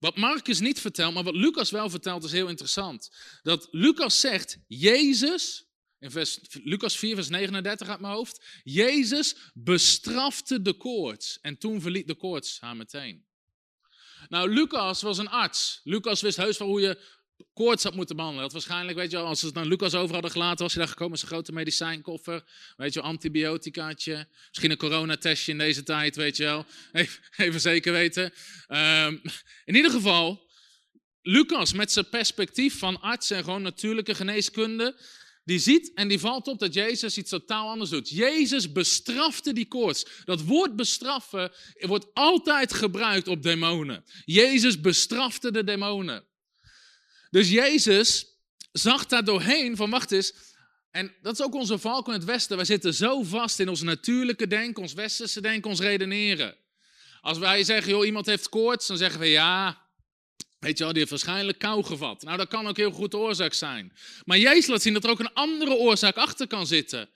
wat 0.00 0.16
Marcus 0.16 0.60
niet 0.60 0.80
vertelt, 0.80 1.14
maar 1.14 1.22
wat 1.22 1.34
Lucas 1.34 1.70
wel 1.70 1.90
vertelt, 1.90 2.24
is 2.24 2.32
heel 2.32 2.48
interessant. 2.48 3.10
Dat 3.42 3.68
Lucas 3.70 4.20
zegt, 4.20 4.58
Jezus, 4.66 5.64
in 5.98 6.10
vers, 6.10 6.38
Lucas 6.64 6.98
4, 6.98 7.14
vers 7.14 7.28
39 7.28 7.88
uit 7.88 8.00
mijn 8.00 8.12
hoofd, 8.12 8.44
Jezus 8.62 9.36
bestrafte 9.54 10.62
de 10.62 10.72
koorts 10.72 11.38
en 11.40 11.58
toen 11.58 11.80
verliet 11.80 12.06
de 12.06 12.14
koorts 12.14 12.60
haar 12.60 12.76
meteen. 12.76 13.28
Nou, 14.28 14.50
Lucas 14.50 15.02
was 15.02 15.18
een 15.18 15.28
arts. 15.28 15.80
Lucas 15.84 16.20
wist 16.20 16.36
heus 16.36 16.58
wel 16.58 16.68
hoe 16.68 16.80
je 16.80 17.19
koorts 17.64 17.82
had 17.82 17.94
moeten 17.94 18.16
behandelen. 18.16 18.44
Dat 18.44 18.52
waarschijnlijk, 18.52 18.98
weet 18.98 19.10
je 19.10 19.16
wel, 19.16 19.26
als 19.26 19.40
ze 19.40 19.46
het 19.46 19.54
naar 19.54 19.66
Lucas 19.66 19.94
over 19.94 20.12
hadden 20.12 20.30
gelaten, 20.30 20.62
was 20.64 20.72
hij 20.72 20.82
daar 20.82 20.92
gekomen 20.92 21.10
met 21.10 21.20
zijn 21.20 21.32
grote 21.32 21.52
medicijnkoffer. 21.52 22.44
Weet 22.76 22.92
je 22.92 23.00
wel, 23.00 23.08
antibioticaatje. 23.08 24.26
Misschien 24.48 24.70
een 24.70 24.76
coronatestje 24.76 25.52
in 25.52 25.58
deze 25.58 25.82
tijd, 25.82 26.16
weet 26.16 26.36
je 26.36 26.44
wel. 26.44 26.66
Even, 26.92 27.22
even 27.36 27.60
zeker 27.60 27.92
weten. 27.92 28.32
Um, 28.68 29.20
in 29.64 29.74
ieder 29.74 29.90
geval, 29.90 30.48
Lucas 31.22 31.72
met 31.72 31.92
zijn 31.92 32.08
perspectief 32.08 32.78
van 32.78 33.00
arts 33.00 33.30
en 33.30 33.44
gewoon 33.44 33.62
natuurlijke 33.62 34.14
geneeskunde, 34.14 35.00
die 35.44 35.58
ziet 35.58 35.92
en 35.94 36.08
die 36.08 36.18
valt 36.18 36.46
op 36.46 36.58
dat 36.58 36.74
Jezus 36.74 37.18
iets 37.18 37.30
totaal 37.30 37.68
anders 37.68 37.90
doet. 37.90 38.08
Jezus 38.08 38.72
bestrafte 38.72 39.52
die 39.52 39.68
koorts. 39.68 40.06
Dat 40.24 40.42
woord 40.42 40.76
bestraffen 40.76 41.52
wordt 41.74 42.06
altijd 42.12 42.72
gebruikt 42.72 43.28
op 43.28 43.42
demonen. 43.42 44.04
Jezus 44.24 44.80
bestrafte 44.80 45.52
de 45.52 45.64
demonen. 45.64 46.28
Dus 47.30 47.48
Jezus 47.48 48.26
zag 48.72 49.06
daar 49.06 49.24
doorheen 49.24 49.76
van, 49.76 49.90
wacht 49.90 50.12
eens, 50.12 50.32
en 50.90 51.14
dat 51.22 51.32
is 51.32 51.42
ook 51.42 51.54
onze 51.54 51.78
valk 51.78 52.06
in 52.06 52.12
het 52.12 52.24
Westen. 52.24 52.56
Wij 52.56 52.64
zitten 52.64 52.94
zo 52.94 53.22
vast 53.22 53.58
in 53.58 53.68
ons 53.68 53.82
natuurlijke 53.82 54.46
denken, 54.46 54.82
ons 54.82 54.92
westerse 54.92 55.40
denken, 55.40 55.70
ons 55.70 55.80
redeneren. 55.80 56.56
Als 57.20 57.38
wij 57.38 57.64
zeggen, 57.64 57.92
joh, 57.92 58.06
iemand 58.06 58.26
heeft 58.26 58.48
koorts, 58.48 58.86
dan 58.86 58.96
zeggen 58.96 59.20
we 59.20 59.26
ja, 59.26 59.82
weet 60.58 60.78
je 60.78 60.84
wel, 60.84 60.92
die 60.92 60.98
heeft 60.98 61.10
waarschijnlijk 61.10 61.58
kou 61.58 61.84
gevat. 61.84 62.22
Nou, 62.22 62.36
dat 62.36 62.48
kan 62.48 62.66
ook 62.66 62.76
heel 62.76 62.90
goed 62.90 63.10
de 63.10 63.16
oorzaak 63.16 63.52
zijn. 63.52 63.92
Maar 64.24 64.38
Jezus 64.38 64.66
laat 64.66 64.82
zien 64.82 64.92
dat 64.92 65.04
er 65.04 65.10
ook 65.10 65.20
een 65.20 65.32
andere 65.32 65.74
oorzaak 65.74 66.16
achter 66.16 66.46
kan 66.46 66.66
zitten. 66.66 67.08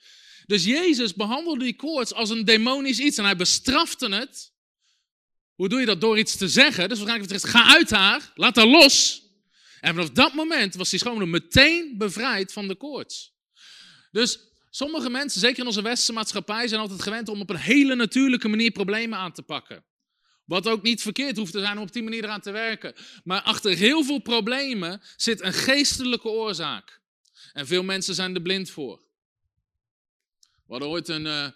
Dus 0.46 0.64
Jezus 0.64 1.14
behandelde 1.14 1.64
die 1.64 1.76
koorts 1.76 2.12
als 2.12 2.30
een 2.30 2.44
demonisch 2.44 2.98
iets 2.98 3.18
en 3.18 3.24
hij 3.24 3.36
bestrafte 3.36 4.08
het. 4.08 4.52
Hoe 5.54 5.68
doe 5.68 5.80
je 5.80 5.86
dat? 5.86 6.00
Door 6.00 6.18
iets 6.18 6.36
te 6.36 6.48
zeggen. 6.48 6.88
Dus 6.88 7.00
gaan 7.00 7.28
ga 7.28 7.74
uit 7.74 7.90
haar, 7.90 8.32
laat 8.34 8.56
haar 8.56 8.66
los. 8.66 9.23
En 9.84 9.94
vanaf 9.94 10.10
dat 10.10 10.34
moment 10.34 10.74
was 10.74 10.90
die 10.90 10.98
schoonmoeder 10.98 11.28
meteen 11.28 11.98
bevrijd 11.98 12.52
van 12.52 12.68
de 12.68 12.74
koorts. 12.74 13.32
Dus 14.10 14.38
sommige 14.70 15.10
mensen, 15.10 15.40
zeker 15.40 15.58
in 15.58 15.66
onze 15.66 15.82
westerse 15.82 16.12
maatschappij, 16.12 16.68
zijn 16.68 16.80
altijd 16.80 17.02
gewend 17.02 17.28
om 17.28 17.40
op 17.40 17.50
een 17.50 17.56
hele 17.56 17.94
natuurlijke 17.94 18.48
manier 18.48 18.70
problemen 18.70 19.18
aan 19.18 19.32
te 19.32 19.42
pakken. 19.42 19.84
Wat 20.44 20.68
ook 20.68 20.82
niet 20.82 21.02
verkeerd 21.02 21.36
hoeft 21.36 21.52
te 21.52 21.60
zijn 21.60 21.76
om 21.76 21.82
op 21.82 21.92
die 21.92 22.02
manier 22.02 22.24
eraan 22.24 22.40
te 22.40 22.50
werken. 22.50 22.94
Maar 23.24 23.40
achter 23.40 23.76
heel 23.76 24.04
veel 24.04 24.18
problemen 24.18 25.02
zit 25.16 25.40
een 25.40 25.52
geestelijke 25.52 26.28
oorzaak. 26.28 27.00
En 27.52 27.66
veel 27.66 27.82
mensen 27.82 28.14
zijn 28.14 28.34
er 28.34 28.42
blind 28.42 28.70
voor. 28.70 29.02
We 30.40 30.72
hadden 30.72 30.88
ooit 30.88 31.08
een, 31.08 31.26
uh, 31.26 31.48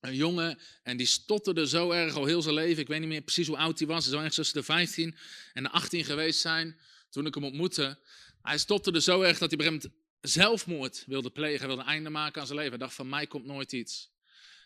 een 0.00 0.14
jongen 0.14 0.58
en 0.82 0.96
die 0.96 1.06
stotterde 1.06 1.68
zo 1.68 1.90
erg 1.90 2.14
al 2.14 2.24
heel 2.24 2.42
zijn 2.42 2.54
leven. 2.54 2.82
Ik 2.82 2.88
weet 2.88 3.00
niet 3.00 3.08
meer 3.08 3.22
precies 3.22 3.46
hoe 3.46 3.56
oud 3.56 3.78
hij 3.78 3.88
was. 3.88 4.04
Hij 4.04 4.12
zou 4.12 4.16
ergens 4.16 4.36
tussen 4.36 4.58
de 4.58 4.64
15 4.64 5.16
en 5.52 5.62
de 5.62 5.70
18 5.70 6.04
geweest 6.04 6.40
zijn 6.40 6.76
toen 7.10 7.26
ik 7.26 7.34
hem 7.34 7.44
ontmoette. 7.44 7.98
Hij 8.42 8.58
stotterde 8.58 9.00
zo 9.00 9.22
erg 9.22 9.38
dat 9.38 9.50
hij 9.50 9.80
zelfmoord 10.20 11.04
wilde 11.06 11.30
plegen. 11.30 11.58
Hij 11.58 11.66
wilde 11.66 11.82
een 11.82 11.88
einde 11.88 12.10
maken 12.10 12.40
aan 12.40 12.46
zijn 12.46 12.58
leven. 12.58 12.74
Hij 12.74 12.86
dacht 12.86 12.96
van 12.96 13.08
mij 13.08 13.26
komt 13.26 13.44
nooit 13.44 13.72
iets. 13.72 14.10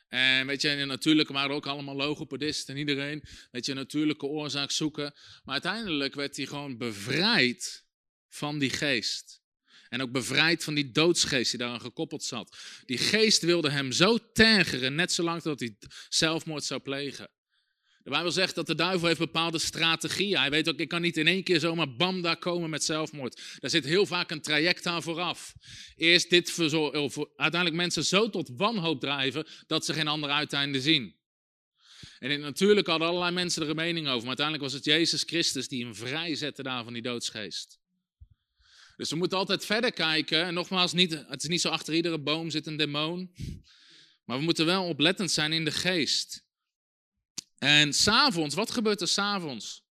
En 0.08 0.46
weet 0.46 0.62
je, 0.62 0.84
natuurlijk 0.84 1.28
waren 1.28 1.54
ook 1.54 1.66
allemaal 1.66 1.96
logopedisten 1.96 2.74
en 2.74 2.80
iedereen, 2.80 3.22
weet 3.50 3.64
je, 3.64 3.70
een 3.70 3.78
natuurlijke 3.78 4.26
oorzaak 4.26 4.70
zoeken. 4.70 5.14
Maar 5.44 5.52
uiteindelijk 5.52 6.14
werd 6.14 6.36
hij 6.36 6.46
gewoon 6.46 6.78
bevrijd 6.78 7.84
van 8.28 8.58
die 8.58 8.70
geest. 8.70 9.42
En 9.88 10.02
ook 10.02 10.12
bevrijd 10.12 10.64
van 10.64 10.74
die 10.74 10.90
doodsgeest 10.90 11.50
die 11.50 11.58
daaraan 11.58 11.80
gekoppeld 11.80 12.24
zat. 12.24 12.56
Die 12.86 12.98
geest 12.98 13.42
wilde 13.42 13.70
hem 13.70 13.92
zo 13.92 14.18
tergeren, 14.32 14.94
net 14.94 15.12
zolang 15.12 15.42
dat 15.42 15.60
hij 15.60 15.76
zelfmoord 16.08 16.64
zou 16.64 16.80
plegen. 16.80 17.30
De 18.04 18.10
Bijbel 18.10 18.32
zegt 18.32 18.54
dat 18.54 18.66
de 18.66 18.74
duivel 18.74 19.06
heeft 19.06 19.18
bepaalde 19.18 19.58
strategieën. 19.58 20.38
Hij 20.38 20.50
weet 20.50 20.68
ook, 20.68 20.78
ik 20.78 20.88
kan 20.88 21.02
niet 21.02 21.16
in 21.16 21.26
één 21.26 21.42
keer 21.42 21.60
zomaar 21.60 21.96
bam 21.96 22.22
daar 22.22 22.36
komen 22.36 22.70
met 22.70 22.84
zelfmoord. 22.84 23.40
Daar 23.58 23.70
zit 23.70 23.84
heel 23.84 24.06
vaak 24.06 24.30
een 24.30 24.40
traject 24.40 24.86
aan 24.86 25.02
vooraf. 25.02 25.54
Eerst 25.96 26.30
dit 26.30 26.50
voor, 26.50 27.30
uiteindelijk 27.36 27.74
mensen 27.74 28.04
zo 28.04 28.30
tot 28.30 28.50
wanhoop 28.56 29.00
drijven 29.00 29.46
dat 29.66 29.84
ze 29.84 29.92
geen 29.92 30.08
andere 30.08 30.32
uiteinde 30.32 30.80
zien. 30.80 31.14
En 32.18 32.40
natuurlijk 32.40 32.86
hadden 32.86 33.08
allerlei 33.08 33.32
mensen 33.32 33.62
er 33.62 33.68
een 33.68 33.76
mening 33.76 34.06
over, 34.06 34.18
maar 34.18 34.26
uiteindelijk 34.26 34.64
was 34.64 34.72
het 34.72 34.84
Jezus 34.84 35.22
Christus 35.22 35.68
die 35.68 35.84
hem 35.84 35.94
vrijzette 35.94 36.62
daar 36.62 36.84
van 36.84 36.92
die 36.92 37.02
doodsgeest. 37.02 37.78
Dus 38.96 39.10
we 39.10 39.16
moeten 39.16 39.38
altijd 39.38 39.64
verder 39.64 39.92
kijken. 39.92 40.44
En 40.44 40.54
nogmaals, 40.54 40.92
niet, 40.92 41.24
het 41.28 41.42
is 41.42 41.48
niet 41.48 41.60
zo 41.60 41.68
achter 41.68 41.94
iedere 41.94 42.20
boom 42.20 42.50
zit 42.50 42.66
een 42.66 42.76
demon. 42.76 43.34
Maar 44.24 44.38
we 44.38 44.44
moeten 44.44 44.66
wel 44.66 44.84
oplettend 44.84 45.30
zijn 45.30 45.52
in 45.52 45.64
de 45.64 45.72
geest. 45.72 46.44
En 47.64 47.92
s'avonds, 47.92 48.54
wat 48.54 48.70
gebeurt 48.70 49.00
er 49.00 49.08
s'avonds? 49.08 49.82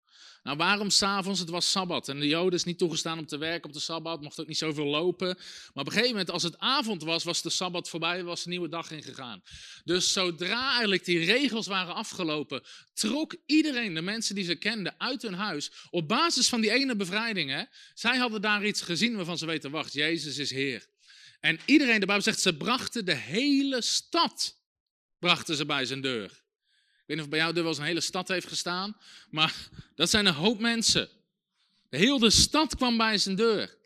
Nou, 0.44 0.58
waarom 0.58 0.89
s'avonds? 0.89 1.39
Het 1.39 1.50
was 1.50 1.72
Sabbat. 1.72 2.10
En 2.10 2.20
de 2.20 2.27
Joden 2.27 2.60
is 2.60 2.63
niet 2.63 2.77
toegestaan 2.77 3.18
om 3.18 3.25
te 3.25 3.38
werken 3.38 3.63
op 3.63 3.74
de 3.74 3.80
Sabbat, 3.80 4.22
mocht 4.22 4.39
ook 4.39 4.48
niet 4.48 4.58
zoveel 4.58 4.86
lopen. 4.86 5.27
Maar 5.27 5.84
op 5.84 5.86
een 5.86 5.92
gegeven 5.92 6.10
moment, 6.10 6.30
als 6.30 6.44
het 6.44 6.58
avond 6.58 7.03
was, 7.03 7.24
was 7.24 7.42
de 7.42 7.50
Sabbat 7.50 7.89
voorbij, 7.89 8.24
was 8.24 8.44
een 8.44 8.50
nieuwe 8.50 8.70
dag 8.70 8.92
ingegaan. 8.92 9.42
Dus 9.84 10.13
zodra 10.13 10.72
eigenlijk 10.72 11.06
die 11.06 11.25
regels 11.25 11.68
waren 11.68 11.96
afgelopen, 11.96 12.63
trok 12.94 13.36
iedereen, 13.46 13.94
de 13.94 14.01
mensen 14.01 14.36
die 14.36 14.44
ze 14.44 14.56
kenden, 14.56 14.96
uit 14.98 15.22
hun 15.22 15.34
huis. 15.34 15.72
Op 15.89 16.08
basis 16.08 16.50
van 16.50 16.62
die 16.62 16.72
ene 16.72 16.96
bevrijding. 16.96 17.50
Hè? 17.50 17.63
Zij 17.94 18.18
hadden 18.18 18.42
daar 18.42 18.65
iets 18.65 18.82
gezien 18.82 19.15
waarvan 19.15 19.38
ze 19.38 19.46
weten, 19.46 19.72
wacht, 19.72 19.94
Jezus 19.94 20.38
is 20.38 20.51
Heer. 20.51 20.88
En 21.39 21.60
iedereen, 21.65 22.00
de 22.00 22.06
Bijbel 22.06 22.24
zegt, 22.24 22.42
ze 22.42 22.58
brachten 22.58 23.06
de 23.06 23.15
hele 23.15 23.82
stad 23.82 24.62
brachten 25.20 25.56
ze 25.56 25.65
bij 25.65 25.86
zijn 25.86 26.01
deur. 26.01 26.43
Weet 27.13 27.24
of 27.24 27.29
bij 27.29 27.39
jou 27.39 27.53
er 27.53 27.62
wel 27.62 27.67
eens 27.67 27.77
een 27.77 27.86
hele 27.86 28.01
stad 28.01 28.27
heeft 28.27 28.48
gestaan, 28.48 28.98
maar 29.29 29.70
dat 29.96 30.10
zijn 30.10 30.25
een 30.25 30.34
hoop 30.34 30.60
mensen. 30.60 31.10
De 31.89 31.98
hele 31.98 32.29
stad 32.29 32.75
kwam 32.75 32.98
bij 32.98 33.17
zijn 33.17 33.36
deur. 33.36 33.77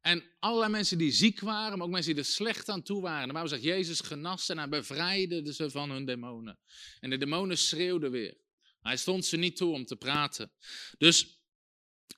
En 0.00 0.24
allerlei 0.38 0.70
mensen 0.70 0.98
die 0.98 1.12
ziek 1.12 1.40
waren, 1.40 1.78
maar 1.78 1.86
ook 1.86 1.92
mensen 1.92 2.14
die 2.14 2.22
er 2.22 2.28
slecht 2.28 2.68
aan 2.68 2.82
toe 2.82 3.02
waren. 3.02 3.26
De 3.26 3.32
Bijbel 3.32 3.50
zegt, 3.50 3.62
Jezus 3.62 4.00
genas 4.00 4.48
en 4.48 4.58
hij 4.58 4.68
bevrijdde 4.68 5.54
ze 5.54 5.70
van 5.70 5.90
hun 5.90 6.04
demonen. 6.04 6.58
En 7.00 7.10
de 7.10 7.16
demonen 7.16 7.58
schreeuwden 7.58 8.10
weer. 8.10 8.36
Hij 8.80 8.96
stond 8.96 9.24
ze 9.24 9.36
niet 9.36 9.56
toe 9.56 9.72
om 9.72 9.84
te 9.84 9.96
praten. 9.96 10.52
Dus 10.98 11.38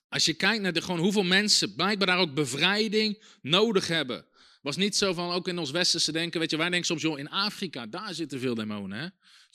als 0.08 0.24
je 0.24 0.34
kijkt 0.34 0.62
naar 0.62 0.72
de, 0.72 0.82
gewoon 0.82 1.00
hoeveel 1.00 1.24
mensen 1.24 1.74
blijkbaar 1.74 2.06
daar 2.06 2.18
ook 2.18 2.34
bevrijding 2.34 3.24
nodig 3.42 3.88
hebben. 3.88 4.26
Was 4.62 4.76
niet 4.76 4.96
zo 4.96 5.12
van, 5.12 5.30
ook 5.30 5.48
in 5.48 5.58
ons 5.58 5.70
westerse 5.70 6.12
denken, 6.12 6.40
weet 6.40 6.50
je, 6.50 6.56
wij 6.56 6.70
denken 6.70 6.86
soms, 6.86 7.02
joh, 7.02 7.18
in 7.18 7.30
Afrika, 7.30 7.86
daar 7.86 8.14
zitten 8.14 8.40
veel 8.40 8.54
demonen. 8.54 8.98
Hè? 8.98 9.08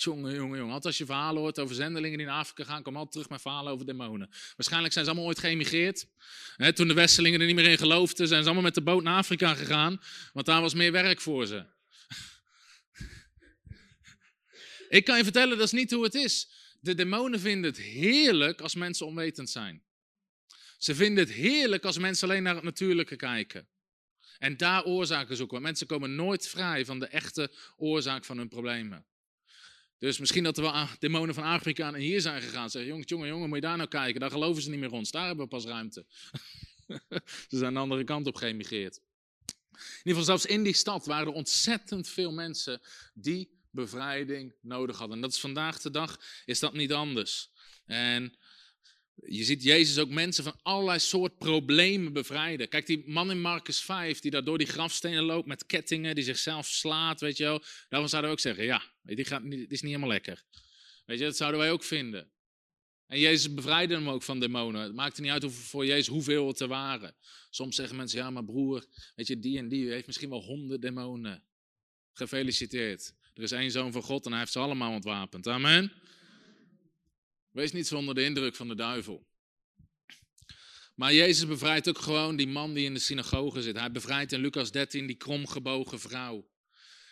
Jongen, 0.03 0.35
jongen, 0.35 0.57
jongen. 0.57 0.73
Altijd 0.73 0.85
als 0.85 0.97
je 0.97 1.05
verhalen 1.05 1.41
hoort 1.41 1.59
over 1.59 1.75
zendelingen 1.75 2.17
die 2.17 2.27
in 2.27 2.33
Afrika 2.33 2.63
gaan, 2.63 2.83
kom 2.83 2.95
altijd 2.95 3.11
terug 3.11 3.29
met 3.29 3.41
verhalen 3.41 3.73
over 3.73 3.85
demonen. 3.85 4.29
Waarschijnlijk 4.55 4.93
zijn 4.93 5.05
ze 5.05 5.11
allemaal 5.11 5.29
ooit 5.29 5.39
geëmigreerd. 5.39 6.07
toen 6.73 6.87
de 6.87 6.93
Westelingen 6.93 7.39
er 7.39 7.45
niet 7.45 7.55
meer 7.55 7.69
in 7.69 7.77
geloofden, 7.77 8.27
zijn 8.27 8.39
ze 8.41 8.45
allemaal 8.45 8.65
met 8.65 8.75
de 8.75 8.81
boot 8.81 9.03
naar 9.03 9.17
Afrika 9.17 9.55
gegaan, 9.55 10.01
want 10.33 10.45
daar 10.45 10.61
was 10.61 10.73
meer 10.73 10.91
werk 10.91 11.21
voor 11.21 11.45
ze. 11.45 11.65
Ik 14.89 15.05
kan 15.05 15.17
je 15.17 15.23
vertellen, 15.23 15.57
dat 15.57 15.65
is 15.65 15.71
niet 15.71 15.91
hoe 15.91 16.03
het 16.03 16.15
is. 16.15 16.49
De 16.79 16.95
demonen 16.95 17.39
vinden 17.39 17.69
het 17.71 17.79
heerlijk 17.79 18.61
als 18.61 18.75
mensen 18.75 19.05
onwetend 19.05 19.49
zijn. 19.49 19.83
Ze 20.77 20.95
vinden 20.95 21.23
het 21.23 21.33
heerlijk 21.33 21.85
als 21.85 21.97
mensen 21.97 22.29
alleen 22.29 22.43
naar 22.43 22.55
het 22.55 22.63
natuurlijke 22.63 23.15
kijken. 23.15 23.67
En 24.37 24.57
daar 24.57 24.85
oorzaken 24.85 25.35
zoeken. 25.35 25.53
Want 25.53 25.65
mensen 25.67 25.87
komen 25.87 26.15
nooit 26.15 26.47
vrij 26.47 26.85
van 26.85 26.99
de 26.99 27.05
echte 27.05 27.51
oorzaak 27.75 28.25
van 28.25 28.37
hun 28.37 28.47
problemen. 28.47 29.05
Dus 30.01 30.17
misschien 30.17 30.43
dat 30.43 30.57
er 30.57 30.63
wel 30.63 30.87
demonen 30.99 31.35
van 31.35 31.43
Afrika 31.43 31.93
hier 31.93 32.21
zijn 32.21 32.41
gegaan. 32.41 32.69
Zeggen, 32.69 32.91
jongen, 32.91 33.07
jongen, 33.07 33.27
jongen, 33.27 33.47
moet 33.47 33.57
je 33.57 33.63
daar 33.63 33.77
nou 33.77 33.89
kijken. 33.89 34.19
Daar 34.19 34.31
geloven 34.31 34.61
ze 34.61 34.69
niet 34.69 34.79
meer 34.79 34.91
ons. 34.91 35.11
Daar 35.11 35.25
hebben 35.25 35.43
we 35.43 35.49
pas 35.49 35.65
ruimte. 35.65 36.05
ze 37.49 37.57
zijn 37.57 37.73
de 37.73 37.79
andere 37.79 38.03
kant 38.03 38.27
op 38.27 38.35
geëmigreerd. 38.35 38.99
In 39.71 39.77
ieder 39.97 40.01
geval, 40.03 40.23
zelfs 40.23 40.45
in 40.45 40.63
die 40.63 40.73
stad 40.73 41.05
waren 41.05 41.27
er 41.27 41.33
ontzettend 41.33 42.07
veel 42.07 42.31
mensen 42.31 42.81
die 43.13 43.59
bevrijding 43.71 44.53
nodig 44.61 44.97
hadden. 44.97 45.15
En 45.15 45.21
dat 45.21 45.31
is 45.31 45.39
vandaag 45.39 45.81
de 45.81 45.91
dag, 45.91 46.19
is 46.45 46.59
dat 46.59 46.73
niet 46.73 46.93
anders. 46.93 47.49
En 47.85 48.37
je 49.27 49.43
ziet 49.43 49.63
Jezus 49.63 49.97
ook 49.97 50.09
mensen 50.09 50.43
van 50.43 50.59
allerlei 50.61 50.99
soort 50.99 51.37
problemen 51.37 52.13
bevrijden. 52.13 52.69
Kijk, 52.69 52.85
die 52.85 53.03
man 53.05 53.31
in 53.31 53.41
Marcus 53.41 53.81
5, 53.81 54.19
die 54.19 54.31
daar 54.31 54.43
door 54.43 54.57
die 54.57 54.67
grafstenen 54.67 55.23
loopt 55.23 55.47
met 55.47 55.65
kettingen, 55.65 56.15
die 56.15 56.23
zichzelf 56.23 56.67
slaat, 56.67 57.21
weet 57.21 57.37
je 57.37 57.43
wel. 57.43 57.63
Daarvan 57.89 58.09
zouden 58.09 58.31
we 58.31 58.35
ook 58.37 58.41
zeggen, 58.41 58.63
ja, 58.63 58.83
die, 59.01 59.25
is 59.67 59.81
niet 59.81 59.81
helemaal 59.81 60.09
lekker. 60.09 60.43
Weet 61.05 61.19
je, 61.19 61.25
dat 61.25 61.37
zouden 61.37 61.59
wij 61.59 61.71
ook 61.71 61.83
vinden. 61.83 62.31
En 63.07 63.19
Jezus 63.19 63.53
bevrijdde 63.53 63.93
hem 63.93 64.09
ook 64.09 64.23
van 64.23 64.39
demonen. 64.39 64.81
Het 64.81 64.93
maakte 64.93 65.21
niet 65.21 65.31
uit 65.31 65.51
voor 65.51 65.85
Jezus 65.85 66.07
hoeveel 66.07 66.47
het 66.47 66.59
er 66.59 66.67
waren. 66.67 67.15
Soms 67.49 67.75
zeggen 67.75 67.95
mensen, 67.95 68.19
ja, 68.19 68.29
maar 68.29 68.45
broer, 68.45 68.85
weet 69.15 69.27
je, 69.27 69.39
die 69.39 69.57
en 69.57 69.67
die 69.67 69.89
heeft 69.89 70.07
misschien 70.07 70.29
wel 70.29 70.43
honderd 70.43 70.81
demonen. 70.81 71.43
Gefeliciteerd. 72.13 73.13
Er 73.33 73.43
is 73.43 73.51
één 73.51 73.71
zoon 73.71 73.91
van 73.91 74.01
God 74.01 74.25
en 74.25 74.31
hij 74.31 74.39
heeft 74.39 74.51
ze 74.51 74.59
allemaal 74.59 74.91
ontwapend. 74.91 75.47
Amen. 75.47 76.00
Wees 77.51 77.71
niet 77.71 77.87
zonder 77.87 78.15
de 78.15 78.23
indruk 78.23 78.55
van 78.55 78.67
de 78.67 78.75
duivel. 78.75 79.27
Maar 80.95 81.13
Jezus 81.13 81.47
bevrijdt 81.47 81.89
ook 81.89 81.99
gewoon 81.99 82.35
die 82.35 82.47
man 82.47 82.73
die 82.73 82.85
in 82.85 82.93
de 82.93 82.99
synagoge 82.99 83.61
zit. 83.61 83.77
Hij 83.77 83.91
bevrijdt 83.91 84.31
in 84.31 84.41
Lucas 84.41 84.71
13 84.71 85.07
die 85.07 85.15
kromgebogen 85.15 85.99
vrouw. 85.99 86.49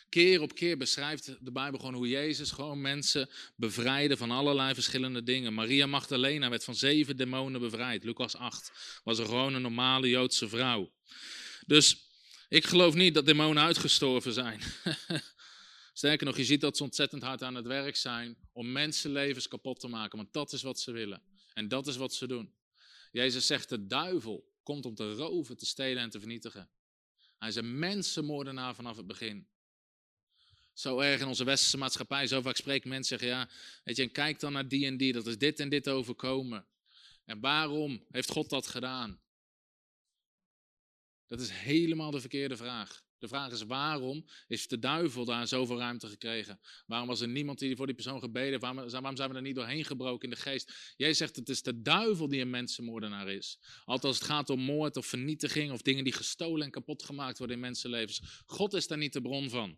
Keer 0.09 0.41
op 0.41 0.55
keer 0.55 0.77
beschrijft 0.77 1.35
de 1.39 1.51
Bijbel 1.51 1.79
gewoon 1.79 1.93
hoe 1.93 2.07
Jezus 2.07 2.51
gewoon 2.51 2.81
mensen 2.81 3.29
bevrijdde 3.55 4.17
van 4.17 4.31
allerlei 4.31 4.73
verschillende 4.73 5.23
dingen. 5.23 5.53
Maria 5.53 5.85
Magdalena 5.85 6.49
werd 6.49 6.63
van 6.63 6.75
zeven 6.75 7.17
demonen 7.17 7.61
bevrijd. 7.61 8.03
Lucas 8.03 8.35
8 8.35 8.71
was 9.03 9.19
een 9.19 9.25
gewoon 9.25 9.53
een 9.53 9.61
normale 9.61 10.09
Joodse 10.09 10.49
vrouw. 10.49 10.91
Dus 11.65 12.07
ik 12.49 12.65
geloof 12.65 12.93
niet 12.93 13.13
dat 13.13 13.25
demonen 13.25 13.63
uitgestorven 13.63 14.33
zijn. 14.33 14.61
Sterker 15.99 16.25
nog, 16.25 16.37
je 16.37 16.45
ziet 16.45 16.61
dat 16.61 16.77
ze 16.77 16.83
ontzettend 16.83 17.21
hard 17.21 17.43
aan 17.43 17.55
het 17.55 17.65
werk 17.65 17.95
zijn 17.95 18.37
om 18.51 18.71
mensenlevens 18.71 19.47
kapot 19.47 19.79
te 19.79 19.87
maken, 19.87 20.17
want 20.17 20.33
dat 20.33 20.53
is 20.53 20.61
wat 20.61 20.79
ze 20.79 20.91
willen. 20.91 21.21
En 21.53 21.67
dat 21.67 21.87
is 21.87 21.95
wat 21.95 22.13
ze 22.13 22.27
doen. 22.27 22.53
Jezus 23.11 23.45
zegt, 23.45 23.69
de 23.69 23.87
duivel 23.87 24.53
komt 24.63 24.85
om 24.85 24.95
te 24.95 25.13
roven, 25.13 25.57
te 25.57 25.65
stelen 25.65 26.03
en 26.03 26.09
te 26.09 26.19
vernietigen. 26.19 26.69
Hij 27.37 27.49
is 27.49 27.55
een 27.55 27.79
mensenmoordenaar 27.79 28.75
vanaf 28.75 28.97
het 28.97 29.07
begin. 29.07 29.47
Zo 30.73 30.99
erg 30.99 31.21
in 31.21 31.27
onze 31.27 31.43
westerse 31.43 31.77
maatschappij, 31.77 32.27
zo 32.27 32.41
vaak 32.41 32.55
spreken 32.55 32.89
mensen 32.89 33.19
zeggen, 33.19 33.37
ja, 33.37 33.49
weet 33.83 33.95
je, 33.95 34.03
en 34.03 34.11
kijk 34.11 34.39
dan 34.39 34.53
naar 34.53 34.67
die 34.67 34.85
en 34.85 34.97
die, 34.97 35.13
dat 35.13 35.27
is 35.27 35.37
dit 35.37 35.59
en 35.59 35.69
dit 35.69 35.89
overkomen. 35.89 36.67
En 37.25 37.39
waarom 37.39 38.05
heeft 38.11 38.29
God 38.29 38.49
dat 38.49 38.67
gedaan? 38.67 39.21
Dat 41.27 41.39
is 41.39 41.49
helemaal 41.49 42.11
de 42.11 42.19
verkeerde 42.19 42.57
vraag. 42.57 43.07
De 43.19 43.27
vraag 43.27 43.51
is 43.51 43.63
waarom 43.63 44.25
heeft 44.47 44.69
de 44.69 44.79
duivel 44.79 45.25
daar 45.25 45.47
zoveel 45.47 45.77
ruimte 45.77 46.07
gekregen? 46.07 46.59
Waarom 46.85 47.07
was 47.07 47.21
er 47.21 47.27
niemand 47.27 47.59
die 47.59 47.75
voor 47.75 47.85
die 47.85 47.95
persoon 47.95 48.19
gebeden? 48.19 48.59
Waarom, 48.59 48.89
waarom 48.89 49.15
zijn 49.15 49.29
we 49.29 49.35
er 49.35 49.41
niet 49.41 49.55
doorheen 49.55 49.85
gebroken 49.85 50.29
in 50.29 50.35
de 50.35 50.41
geest? 50.41 50.93
Jij 50.97 51.13
zegt 51.13 51.35
het 51.35 51.49
is 51.49 51.61
de 51.61 51.81
duivel 51.81 52.27
die 52.27 52.41
een 52.41 52.49
mensenmoordenaar 52.49 53.29
is. 53.29 53.59
Altijd 53.85 54.03
als 54.03 54.15
het 54.15 54.27
gaat 54.27 54.49
om 54.49 54.59
moord 54.59 54.97
of 54.97 55.05
vernietiging 55.05 55.71
of 55.71 55.81
dingen 55.81 56.03
die 56.03 56.13
gestolen 56.13 56.65
en 56.65 56.71
kapot 56.71 57.03
gemaakt 57.03 57.37
worden 57.37 57.55
in 57.55 57.61
mensenlevens. 57.61 58.43
God 58.45 58.73
is 58.73 58.87
daar 58.87 58.97
niet 58.97 59.13
de 59.13 59.21
bron 59.21 59.49
van. 59.49 59.77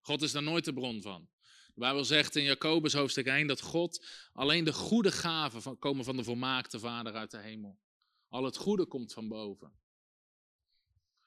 God 0.00 0.22
is 0.22 0.32
daar 0.32 0.42
nooit 0.42 0.64
de 0.64 0.72
bron 0.72 1.02
van. 1.02 1.28
De 1.66 1.80
Bijbel 1.80 2.04
zegt 2.04 2.36
in 2.36 2.44
Jacobus 2.44 2.92
hoofdstuk 2.92 3.26
1 3.26 3.46
dat 3.46 3.60
God 3.60 4.06
alleen 4.32 4.64
de 4.64 4.72
goede 4.72 5.12
gaven 5.12 5.62
van, 5.62 5.78
komen 5.78 6.04
van 6.04 6.16
de 6.16 6.24
volmaakte 6.24 6.78
Vader 6.78 7.14
uit 7.14 7.30
de 7.30 7.38
hemel. 7.38 7.78
Al 8.28 8.44
het 8.44 8.56
goede 8.56 8.86
komt 8.86 9.12
van 9.12 9.28
boven. 9.28 9.72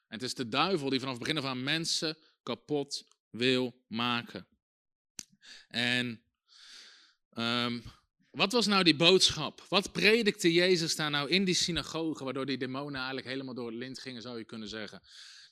En 0.08 0.14
het 0.14 0.22
is 0.22 0.34
de 0.34 0.48
duivel 0.48 0.90
die 0.90 0.98
vanaf 0.98 1.14
het 1.14 1.22
begin 1.22 1.38
af 1.38 1.44
aan 1.44 1.62
mensen 1.62 2.16
kapot 2.42 3.06
wil 3.30 3.84
maken. 3.86 4.46
En 5.68 6.22
um, 7.34 7.82
wat 8.30 8.52
was 8.52 8.66
nou 8.66 8.84
die 8.84 8.96
boodschap? 8.96 9.66
Wat 9.68 9.92
predikte 9.92 10.52
Jezus 10.52 10.96
daar 10.96 11.10
nou 11.10 11.28
in 11.28 11.44
die 11.44 11.54
synagoge, 11.54 12.24
waardoor 12.24 12.46
die 12.46 12.58
demonen 12.58 12.96
eigenlijk 12.96 13.26
helemaal 13.26 13.54
door 13.54 13.66
het 13.66 13.76
lint 13.76 13.98
gingen, 13.98 14.22
zou 14.22 14.38
je 14.38 14.44
kunnen 14.44 14.68
zeggen? 14.68 15.02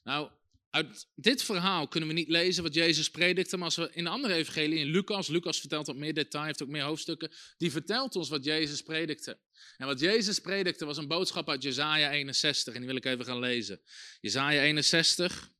Nou, 0.04 0.30
uit 0.76 1.06
dit 1.14 1.42
verhaal 1.42 1.88
kunnen 1.88 2.08
we 2.08 2.14
niet 2.14 2.28
lezen 2.28 2.62
wat 2.62 2.74
Jezus 2.74 3.10
predikte, 3.10 3.56
maar 3.56 3.64
als 3.64 3.76
we 3.76 3.90
in 3.92 4.04
de 4.04 4.10
andere 4.10 4.34
evangelie, 4.34 4.78
in 4.78 4.86
Lucas, 4.86 5.28
Lucas 5.28 5.60
vertelt 5.60 5.86
wat 5.86 5.96
meer 5.96 6.14
detail, 6.14 6.44
heeft 6.44 6.62
ook 6.62 6.68
meer 6.68 6.82
hoofdstukken, 6.82 7.30
die 7.56 7.70
vertelt 7.70 8.16
ons 8.16 8.28
wat 8.28 8.44
Jezus 8.44 8.82
predikte. 8.82 9.38
En 9.76 9.86
wat 9.86 10.00
Jezus 10.00 10.38
predikte 10.38 10.84
was 10.84 10.96
een 10.96 11.08
boodschap 11.08 11.48
uit 11.48 11.62
Jezaja 11.62 12.10
61, 12.10 12.74
en 12.74 12.78
die 12.78 12.88
wil 12.88 12.96
ik 12.96 13.04
even 13.04 13.24
gaan 13.24 13.38
lezen. 13.38 13.80
Jezaja 14.20 14.62
61, 14.62 15.50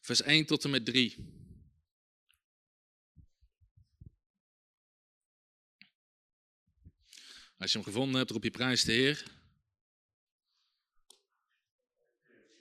vers 0.00 0.22
1 0.22 0.46
tot 0.46 0.64
en 0.64 0.70
met 0.70 0.84
3. 0.84 1.16
Als 7.58 7.72
je 7.72 7.78
hem 7.78 7.86
gevonden 7.86 8.16
hebt, 8.16 8.30
roep 8.30 8.44
je 8.44 8.50
prijs 8.50 8.84
de 8.84 8.92
Heer. 8.92 9.24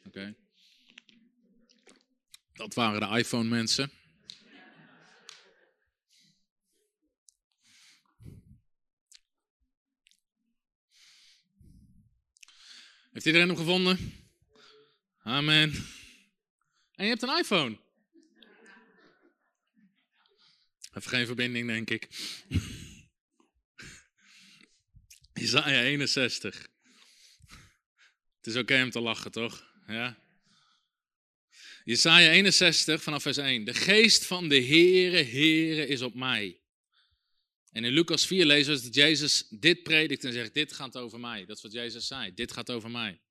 Oké. 0.06 0.43
Dat 2.64 2.74
waren 2.74 3.00
de 3.00 3.18
iPhone-mensen. 3.18 3.92
Heeft 13.12 13.26
iedereen 13.26 13.48
hem 13.48 13.58
gevonden? 13.58 14.14
Amen. 15.18 15.74
En 16.96 17.06
je 17.06 17.10
hebt 17.10 17.22
een 17.22 17.38
iPhone. 17.38 17.80
Even 20.94 21.10
geen 21.10 21.26
verbinding, 21.26 21.68
denk 21.68 21.90
ik. 21.90 22.08
Isaiah 25.44 25.86
61. 25.86 26.68
Het 28.38 28.48
is 28.48 28.56
oké 28.56 28.84
om 28.84 28.90
te 28.90 29.00
lachen, 29.00 29.32
toch? 29.32 29.74
Ja? 29.88 30.23
Jesaja 31.84 32.32
61 32.32 33.04
vanaf 33.04 33.22
vers 33.22 33.38
1. 33.38 33.64
De 33.64 33.74
geest 33.74 34.26
van 34.26 34.48
de 34.48 34.64
Heere, 34.64 35.24
Heere 35.24 35.88
is 35.88 36.02
op 36.02 36.14
mij. 36.14 36.60
En 37.72 37.84
in 37.84 37.92
Lucas 37.92 38.26
4 38.26 38.46
lezen 38.46 38.76
we 38.76 38.82
dat 38.82 38.96
Jezus 38.96 39.48
dit 39.50 39.84
predikt 39.84 40.24
en 40.24 40.34
zegt, 40.34 40.54
dit 40.54 40.74
gaat 40.74 40.98
over 40.98 41.20
mij. 41.20 41.46
Dat 41.46 41.58
is 41.58 41.64
wat 41.64 41.72
Jezus 41.72 42.08
zei, 42.08 42.34
dit 42.34 42.52
gaat 42.52 42.72
over 42.72 42.92
mij. 42.92 43.22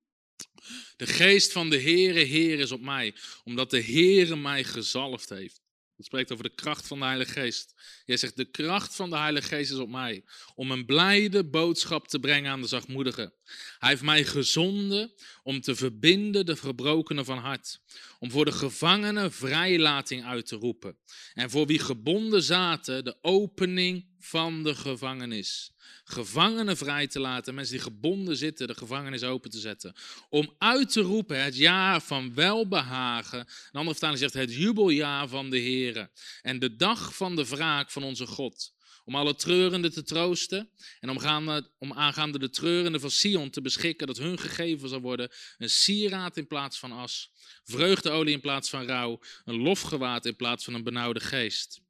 De 0.97 1.07
geest 1.07 1.53
van 1.53 1.71
de 1.71 1.81
Heere, 1.81 2.21
Heer 2.21 2.59
is 2.59 2.73
op 2.73 2.81
mij, 2.81 3.15
omdat 3.45 3.71
de 3.71 3.83
Heere 3.83 4.37
mij 4.37 4.65
gezalfd 4.65 5.29
heeft. 5.29 5.61
Het 5.97 6.07
spreekt 6.07 6.33
over 6.33 6.45
de 6.45 6.55
kracht 6.55 6.87
van 6.87 6.99
de 6.99 7.05
Heilige 7.05 7.33
Geest. 7.33 7.75
Jij 8.05 8.17
zegt, 8.17 8.37
de 8.37 8.51
kracht 8.51 8.95
van 8.95 9.11
de 9.11 9.17
Heilige 9.17 9.49
Geest 9.49 9.71
is 9.71 9.79
op 9.79 9.89
mij, 9.89 10.25
om 10.55 10.71
een 10.71 10.87
blijde 10.87 11.45
boodschap 11.45 12.09
te 12.09 12.21
brengen 12.21 12.51
aan 12.51 12.61
de 12.61 12.67
zachtmoedigen. 12.67 13.33
Hij 13.79 13.89
heeft 13.89 14.03
mij 14.03 14.25
gezonden 14.25 15.13
om 15.43 15.61
te 15.61 15.75
verbinden 15.75 16.47
de 16.47 16.57
gebrokenen 16.57 17.25
van 17.25 17.39
hart, 17.39 17.81
om 18.19 18.31
voor 18.31 18.45
de 18.45 18.53
gevangenen 18.53 19.33
vrijlating 19.33 20.25
uit 20.25 20.47
te 20.47 20.57
roepen 20.57 20.99
en 21.35 21.51
voor 21.51 21.67
wie 21.67 21.79
gebonden 21.79 22.43
zaten 22.43 23.05
de 23.05 23.17
opening 23.23 24.07
van 24.19 24.63
de 24.63 24.75
gevangenis. 24.75 25.73
Gevangenen 26.05 26.77
vrij 26.77 27.07
te 27.07 27.21
laten, 27.21 27.55
mensen 27.55 27.75
die 27.75 27.83
gebonden 27.83 28.37
zitten, 28.37 28.67
de 28.67 28.75
gevangenis 28.75 29.23
open 29.23 29.51
te 29.51 29.59
zetten. 29.59 29.95
Om 30.29 30.55
uit 30.59 30.93
te 30.93 31.01
roepen 31.01 31.43
het 31.43 31.57
jaar 31.57 32.01
van 32.01 32.35
welbehagen. 32.35 33.39
Een 33.39 33.47
andere 33.73 33.91
vertaling 33.91 34.19
zegt 34.19 34.35
het 34.35 34.55
jubeljaar 34.55 35.29
van 35.29 35.51
de 35.51 35.59
Heer. 35.59 36.11
En 36.43 36.59
de 36.59 36.77
dag 36.77 37.15
van 37.17 37.37
de 37.37 37.49
wraak 37.49 37.91
van 37.91 38.03
onze 38.03 38.27
God. 38.27 38.73
Om 39.05 39.15
alle 39.15 39.35
treurenden 39.35 39.93
te 39.93 40.03
troosten 40.03 40.71
en 41.01 41.11
om, 41.11 41.67
om 41.79 41.93
aangaande 41.93 42.39
de 42.39 42.51
treurenden 42.51 43.01
van 43.01 43.11
Sion 43.11 43.51
te 43.51 43.61
beschikken 43.61 44.07
dat 44.07 44.17
hun 44.17 44.39
gegeven 44.39 44.89
zal 44.89 45.01
worden 45.01 45.31
een 45.59 45.71
sieraad 45.71 46.37
in 46.37 46.47
plaats 46.47 46.79
van 46.79 46.93
as, 46.93 47.33
vreugdeolie 47.65 48.35
in 48.35 48.41
plaats 48.41 48.71
van 48.71 48.87
rouw, 48.87 49.21
een 49.45 49.57
lofgewaad 49.57 50.27
in 50.27 50.37
plaats 50.37 50.65
van 50.65 50.75
een 50.75 50.85
benauwde 50.85 51.21
geest. 51.21 51.81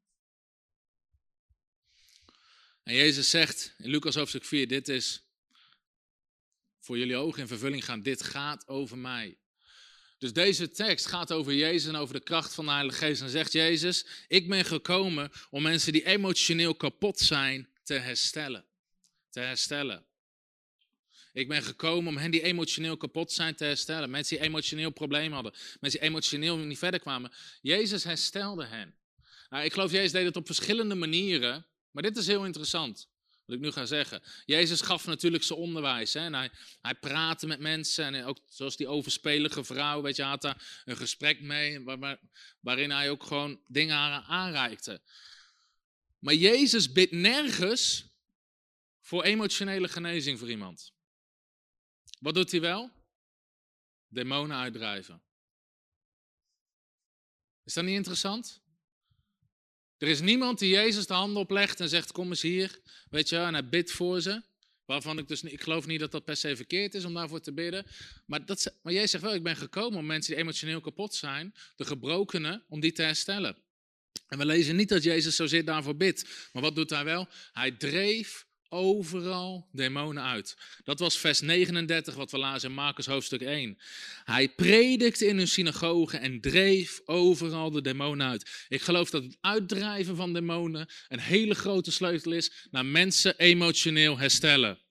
En 2.83 2.95
Jezus 2.95 3.31
zegt 3.31 3.75
in 3.79 3.91
Lucas 3.91 4.15
hoofdstuk 4.15 4.45
4, 4.45 4.69
dit 4.69 4.89
is 4.89 5.27
voor 6.79 6.99
jullie 6.99 7.17
ogen 7.17 7.41
in 7.41 7.49
vervulling 7.49 7.85
gaan, 7.85 8.03
dit 8.03 8.23
gaat 8.23 8.69
over 8.69 8.99
mij. 8.99 9.42
Dus 10.23 10.33
deze 10.33 10.71
tekst 10.71 11.07
gaat 11.07 11.33
over 11.33 11.55
Jezus 11.55 11.89
en 11.89 11.97
over 11.97 12.15
de 12.15 12.23
kracht 12.23 12.55
van 12.55 12.65
de 12.65 12.71
Heilige 12.71 12.99
Geest. 12.99 13.23
En 13.23 13.29
zegt 13.29 13.53
Jezus, 13.53 14.07
ik 14.29 14.49
ben 14.49 14.65
gekomen 14.65 15.31
om 15.51 15.63
mensen 15.63 15.93
die 15.93 16.05
emotioneel 16.05 16.75
kapot 16.75 17.19
zijn 17.19 17.69
te 17.83 17.95
herstellen. 17.95 18.65
Te 19.31 19.41
herstellen. 19.41 20.05
Ik 21.33 21.49
ben 21.49 21.63
gekomen 21.63 22.09
om 22.09 22.17
hen 22.17 22.31
die 22.31 22.43
emotioneel 22.43 22.97
kapot 22.97 23.33
zijn 23.33 23.55
te 23.55 23.65
herstellen. 23.65 24.11
Mensen 24.11 24.37
die 24.37 24.47
emotioneel 24.47 24.91
problemen 24.91 25.33
hadden. 25.33 25.53
Mensen 25.81 26.01
die 26.01 26.09
emotioneel 26.09 26.57
niet 26.57 26.79
verder 26.79 27.01
kwamen. 27.01 27.33
Jezus 27.61 28.05
herstelde 28.05 28.65
hen. 28.65 28.95
Nou, 29.51 29.65
ik 29.65 29.73
geloof 29.73 29.91
Jezus 29.91 30.13
deed 30.13 30.25
het 30.25 30.37
op 30.37 30.47
verschillende 30.47 30.95
manieren. 30.95 31.67
Maar 31.91 32.03
dit 32.03 32.17
is 32.17 32.27
heel 32.27 32.45
interessant, 32.45 33.09
wat 33.53 33.61
ik 33.61 33.67
nu 33.75 33.83
ga 33.83 33.87
zeggen. 33.87 34.23
Jezus 34.45 34.81
gaf 34.81 35.07
natuurlijk 35.07 35.43
zijn 35.43 35.59
onderwijs. 35.59 36.13
Hè, 36.13 36.21
en 36.21 36.35
hij, 36.35 36.51
hij 36.81 36.95
praatte 36.95 37.47
met 37.47 37.61
mensen. 37.61 38.15
En 38.15 38.25
ook 38.25 38.39
zoals 38.49 38.77
die 38.77 38.89
overspelige 38.89 39.65
vrouw, 39.65 40.03
weet 40.03 40.17
je, 40.17 40.23
had 40.23 40.43
daar 40.43 40.83
een 40.85 40.97
gesprek 40.97 41.41
mee. 41.41 41.81
Waar, 41.81 42.21
waarin 42.61 42.91
hij 42.91 43.11
ook 43.11 43.23
gewoon 43.23 43.61
dingen 43.67 43.97
aanreikte. 44.25 45.01
Maar 46.19 46.35
Jezus 46.35 46.93
bidt 46.93 47.13
nergens 47.13 48.11
voor 49.01 49.23
emotionele 49.23 49.89
genezing 49.89 50.39
voor 50.39 50.51
iemand. 50.51 50.93
Wat 52.19 52.35
doet 52.35 52.51
hij 52.51 52.61
wel? 52.61 52.91
Demonen 54.09 54.57
uitdrijven. 54.57 55.23
Is 57.65 57.75
dat 57.75 57.85
niet 57.85 57.95
interessant? 57.95 58.62
Er 60.03 60.09
is 60.09 60.21
niemand 60.21 60.59
die 60.59 60.71
Jezus 60.71 61.07
de 61.07 61.15
handen 61.15 61.43
oplegt 61.43 61.81
en 61.81 61.89
zegt: 61.89 62.13
Kom 62.13 62.29
eens 62.29 62.43
hier. 62.43 62.81
Weet 63.11 63.29
je, 63.29 63.37
en 63.37 63.53
hij 63.53 63.69
bidt 63.69 63.91
voor 63.91 64.21
ze. 64.21 64.43
Waarvan 64.85 65.19
ik 65.19 65.29
dus 65.29 65.43
ik 65.43 65.63
geloof 65.63 65.87
niet 65.87 66.01
dat 66.01 66.11
dat 66.11 66.25
per 66.25 66.37
se 66.37 66.57
verkeerd 66.57 66.95
is 66.95 67.05
om 67.05 67.15
daarvoor 67.15 67.41
te 67.41 67.53
bidden. 67.53 67.87
Maar, 68.27 68.45
dat, 68.47 68.75
maar 68.83 68.93
jij 68.93 69.07
zegt 69.07 69.25
wel: 69.25 69.35
Ik 69.35 69.43
ben 69.43 69.57
gekomen 69.57 69.99
om 69.99 70.07
mensen 70.07 70.33
die 70.33 70.43
emotioneel 70.43 70.81
kapot 70.81 71.15
zijn, 71.15 71.55
de 71.77 71.85
gebrokenen, 71.85 72.63
om 72.69 72.81
die 72.81 72.93
te 72.93 73.03
herstellen. 73.03 73.57
En 74.29 74.39
we 74.39 74.47
lezen 74.47 74.77
niet 74.77 74.89
dat 74.89 75.03
Jezus 75.03 75.37
zozeer 75.37 75.65
daarvoor 75.65 75.97
bidt. 75.97 76.49
Maar 76.53 76.63
wat 76.63 76.75
doet 76.75 76.91
hij 76.91 77.05
wel? 77.05 77.29
Hij 77.53 77.71
dreef 77.71 78.47
overal 78.73 79.69
demonen 79.73 80.23
uit. 80.23 80.57
Dat 80.85 80.99
was 80.99 81.19
vers 81.19 81.41
39 81.41 82.15
wat 82.15 82.31
we 82.31 82.39
lazen 82.39 82.69
in 82.69 82.75
Marcus 82.75 83.07
hoofdstuk 83.07 83.41
1. 83.41 83.79
Hij 84.25 84.49
predikte 84.49 85.27
in 85.27 85.37
hun 85.37 85.49
synagogen 85.49 86.21
en 86.21 86.41
dreef 86.41 87.01
overal 87.05 87.71
de 87.71 87.81
demonen 87.81 88.29
uit. 88.29 88.67
Ik 88.69 88.83
geloof 88.83 89.11
dat 89.11 89.23
het 89.23 89.37
uitdrijven 89.41 90.17
van 90.17 90.33
demonen 90.33 90.89
een 91.09 91.21
hele 91.21 91.55
grote 91.55 91.93
sleutel 91.93 92.33
is 92.33 92.53
naar 92.71 92.87
mensen 92.87 93.39
emotioneel 93.39 94.19
herstellen. 94.19 94.82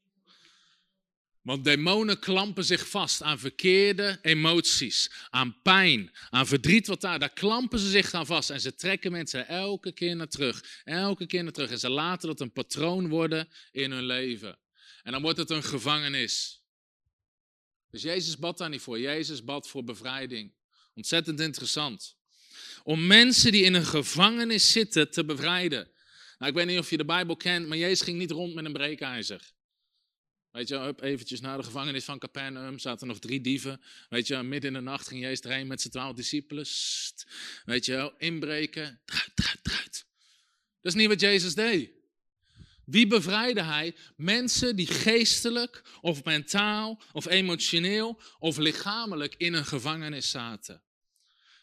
Want 1.41 1.63
demonen 1.63 2.19
klampen 2.19 2.63
zich 2.63 2.89
vast 2.89 3.21
aan 3.21 3.39
verkeerde 3.39 4.19
emoties, 4.21 5.11
aan 5.29 5.61
pijn, 5.61 6.11
aan 6.29 6.47
verdriet 6.47 6.87
wat 6.87 7.01
daar, 7.01 7.19
daar 7.19 7.33
klampen 7.33 7.79
ze 7.79 7.89
zich 7.89 8.13
aan 8.13 8.25
vast 8.25 8.49
en 8.49 8.61
ze 8.61 8.75
trekken 8.75 9.11
mensen 9.11 9.47
elke 9.47 9.91
keer 9.91 10.15
naar 10.15 10.27
terug, 10.27 10.81
elke 10.83 11.25
keer 11.25 11.43
naar 11.43 11.51
terug 11.51 11.71
en 11.71 11.79
ze 11.79 11.89
laten 11.89 12.27
dat 12.27 12.39
een 12.39 12.51
patroon 12.51 13.09
worden 13.09 13.49
in 13.71 13.91
hun 13.91 14.03
leven. 14.03 14.57
En 15.03 15.11
dan 15.11 15.21
wordt 15.21 15.37
het 15.37 15.49
een 15.49 15.63
gevangenis. 15.63 16.61
Dus 17.91 18.01
Jezus 18.01 18.37
bad 18.37 18.57
daar 18.57 18.69
niet 18.69 18.81
voor, 18.81 18.99
Jezus 18.99 19.43
bad 19.43 19.67
voor 19.67 19.83
bevrijding. 19.83 20.53
Ontzettend 20.93 21.39
interessant. 21.39 22.15
Om 22.83 23.07
mensen 23.07 23.51
die 23.51 23.63
in 23.63 23.73
een 23.73 23.85
gevangenis 23.85 24.71
zitten 24.71 25.11
te 25.11 25.25
bevrijden. 25.25 25.91
Nou, 26.37 26.51
ik 26.51 26.57
weet 26.57 26.67
niet 26.67 26.79
of 26.79 26.89
je 26.89 26.97
de 26.97 27.05
Bijbel 27.05 27.35
kent, 27.35 27.67
maar 27.67 27.77
Jezus 27.77 28.01
ging 28.01 28.17
niet 28.17 28.31
rond 28.31 28.53
met 28.53 28.65
een 28.65 28.73
breekijzer. 28.73 29.53
Weet 30.51 30.67
je, 30.67 30.77
hup, 30.77 31.01
eventjes 31.01 31.41
naar 31.41 31.57
de 31.57 31.63
gevangenis 31.63 32.03
van 32.03 32.19
Capernaum, 32.19 32.79
zaten 32.79 33.07
nog 33.07 33.19
drie 33.19 33.41
dieven. 33.41 33.81
Weet 34.09 34.27
je, 34.27 34.43
midden 34.43 34.69
in 34.69 34.75
de 34.77 34.89
nacht 34.89 35.07
ging 35.07 35.21
Jezus 35.21 35.39
erheen 35.39 35.67
met 35.67 35.81
zijn 35.81 35.93
twaalf 35.93 36.15
discipelen. 36.15 36.65
Weet 37.65 37.85
je 37.85 37.91
wel, 37.91 38.13
inbreken, 38.17 39.01
eruit, 39.05 39.31
eruit. 39.63 40.05
Dat 40.81 40.93
is 40.93 40.93
niet 40.93 41.07
wat 41.07 41.19
Jezus 41.19 41.55
deed. 41.55 41.91
Wie 42.85 43.07
bevrijdde 43.07 43.61
hij? 43.61 43.95
Mensen 44.15 44.75
die 44.75 44.87
geestelijk 44.87 45.83
of 46.01 46.23
mentaal 46.23 47.01
of 47.11 47.25
emotioneel 47.25 48.21
of 48.39 48.57
lichamelijk 48.57 49.35
in 49.37 49.53
een 49.53 49.65
gevangenis 49.65 50.29
zaten. 50.29 50.81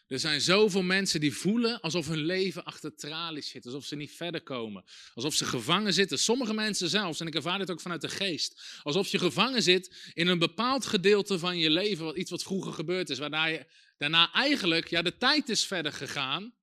Er 0.09 0.19
zijn 0.19 0.41
zoveel 0.41 0.81
mensen 0.81 1.19
die 1.19 1.33
voelen 1.33 1.81
alsof 1.81 2.07
hun 2.07 2.25
leven 2.25 2.63
achter 2.63 2.95
tralies 2.95 3.49
zit, 3.49 3.65
alsof 3.65 3.85
ze 3.85 3.95
niet 3.95 4.11
verder 4.11 4.41
komen, 4.41 4.83
alsof 5.13 5.33
ze 5.33 5.45
gevangen 5.45 5.93
zitten. 5.93 6.19
Sommige 6.19 6.53
mensen 6.53 6.89
zelfs, 6.89 7.19
en 7.19 7.27
ik 7.27 7.35
ervaar 7.35 7.57
dit 7.57 7.71
ook 7.71 7.81
vanuit 7.81 8.01
de 8.01 8.09
geest, 8.09 8.79
alsof 8.83 9.07
je 9.07 9.19
gevangen 9.19 9.63
zit 9.63 10.11
in 10.13 10.27
een 10.27 10.39
bepaald 10.39 10.85
gedeelte 10.85 11.39
van 11.39 11.57
je 11.57 11.69
leven, 11.69 12.05
wat, 12.05 12.17
iets 12.17 12.31
wat 12.31 12.43
vroeger 12.43 12.73
gebeurd 12.73 13.09
is, 13.09 13.19
waarna 13.19 13.45
je 13.45 13.65
daarna 13.97 14.31
eigenlijk, 14.33 14.89
ja, 14.89 15.01
de 15.01 15.17
tijd 15.17 15.49
is 15.49 15.65
verder 15.65 15.93
gegaan, 15.93 16.53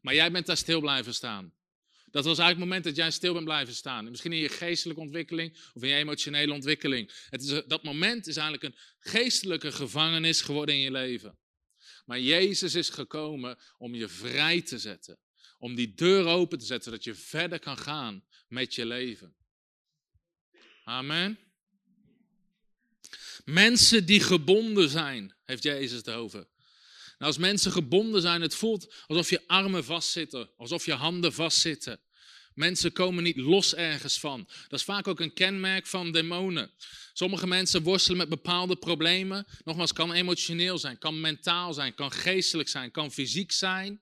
maar 0.00 0.14
jij 0.14 0.32
bent 0.32 0.46
daar 0.46 0.56
stil 0.56 0.80
blijven 0.80 1.14
staan. 1.14 1.54
Dat 2.10 2.24
was 2.24 2.38
eigenlijk 2.38 2.58
het 2.58 2.58
moment 2.58 2.84
dat 2.84 2.96
jij 2.96 3.10
stil 3.10 3.32
bent 3.32 3.44
blijven 3.44 3.74
staan. 3.74 4.10
Misschien 4.10 4.32
in 4.32 4.38
je 4.38 4.48
geestelijke 4.48 5.02
ontwikkeling 5.02 5.58
of 5.74 5.82
in 5.82 5.88
je 5.88 5.94
emotionele 5.94 6.52
ontwikkeling. 6.52 7.12
Het 7.30 7.42
is, 7.42 7.62
dat 7.66 7.82
moment 7.82 8.26
is 8.26 8.36
eigenlijk 8.36 8.74
een 8.74 8.80
geestelijke 8.98 9.72
gevangenis 9.72 10.40
geworden 10.40 10.74
in 10.74 10.80
je 10.80 10.90
leven. 10.90 11.38
Maar 12.06 12.20
Jezus 12.20 12.74
is 12.74 12.88
gekomen 12.88 13.58
om 13.78 13.94
je 13.94 14.08
vrij 14.08 14.62
te 14.62 14.78
zetten. 14.78 15.18
Om 15.58 15.74
die 15.74 15.94
deur 15.94 16.26
open 16.26 16.58
te 16.58 16.64
zetten, 16.64 16.90
zodat 16.90 17.04
je 17.04 17.14
verder 17.14 17.58
kan 17.58 17.78
gaan 17.78 18.24
met 18.48 18.74
je 18.74 18.86
leven. 18.86 19.34
Amen. 20.84 21.38
Mensen 23.44 24.06
die 24.06 24.20
gebonden 24.20 24.88
zijn, 24.88 25.36
heeft 25.44 25.62
Jezus 25.62 25.96
het 25.96 26.10
over. 26.10 26.48
Nou, 27.18 27.30
als 27.30 27.38
mensen 27.38 27.72
gebonden 27.72 28.20
zijn, 28.20 28.40
het 28.40 28.54
voelt 28.54 28.94
alsof 29.06 29.30
je 29.30 29.42
armen 29.46 29.84
vastzitten, 29.84 30.50
alsof 30.56 30.84
je 30.84 30.92
handen 30.94 31.32
vastzitten. 31.32 32.00
Mensen 32.56 32.92
komen 32.92 33.22
niet 33.22 33.36
los 33.36 33.74
ergens 33.74 34.18
van. 34.18 34.48
Dat 34.68 34.78
is 34.78 34.84
vaak 34.84 35.08
ook 35.08 35.20
een 35.20 35.32
kenmerk 35.32 35.86
van 35.86 36.12
demonen. 36.12 36.70
Sommige 37.12 37.46
mensen 37.46 37.82
worstelen 37.82 38.18
met 38.18 38.28
bepaalde 38.28 38.76
problemen. 38.76 39.46
Nogmaals, 39.64 39.92
kan 39.92 40.12
emotioneel 40.12 40.78
zijn, 40.78 40.98
kan 40.98 41.20
mentaal 41.20 41.74
zijn, 41.74 41.94
kan 41.94 42.12
geestelijk 42.12 42.68
zijn, 42.68 42.90
kan 42.90 43.12
fysiek 43.12 43.52
zijn. 43.52 44.00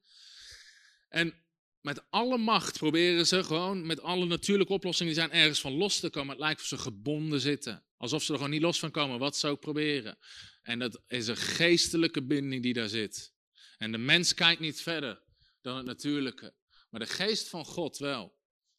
En 1.08 1.34
met 1.80 2.02
alle 2.10 2.38
macht 2.38 2.78
proberen 2.78 3.26
ze 3.26 3.44
gewoon 3.44 3.86
met 3.86 4.00
alle 4.00 4.26
natuurlijke 4.26 4.72
oplossingen 4.72 5.12
die 5.12 5.22
zijn 5.22 5.40
ergens 5.40 5.60
van 5.60 5.72
los 5.72 6.00
te 6.00 6.10
komen. 6.10 6.30
Het 6.30 6.40
lijkt 6.40 6.60
of 6.60 6.66
ze 6.66 6.78
gebonden 6.78 7.40
zitten. 7.40 7.84
Alsof 7.96 8.22
ze 8.22 8.30
er 8.30 8.36
gewoon 8.36 8.52
niet 8.52 8.62
los 8.62 8.78
van 8.78 8.90
komen, 8.90 9.18
wat 9.18 9.36
ze 9.36 9.48
ook 9.48 9.60
proberen. 9.60 10.18
En 10.62 10.78
dat 10.78 11.00
is 11.06 11.26
een 11.26 11.36
geestelijke 11.36 12.22
binding 12.22 12.62
die 12.62 12.72
daar 12.72 12.88
zit. 12.88 13.32
En 13.76 13.92
de 13.92 13.98
mens 13.98 14.34
kijkt 14.34 14.60
niet 14.60 14.80
verder 14.80 15.22
dan 15.60 15.76
het 15.76 15.86
natuurlijke. 15.86 16.54
Maar 16.90 17.00
de 17.00 17.06
geest 17.06 17.48
van 17.48 17.64
God 17.64 17.98
wel. 17.98 18.33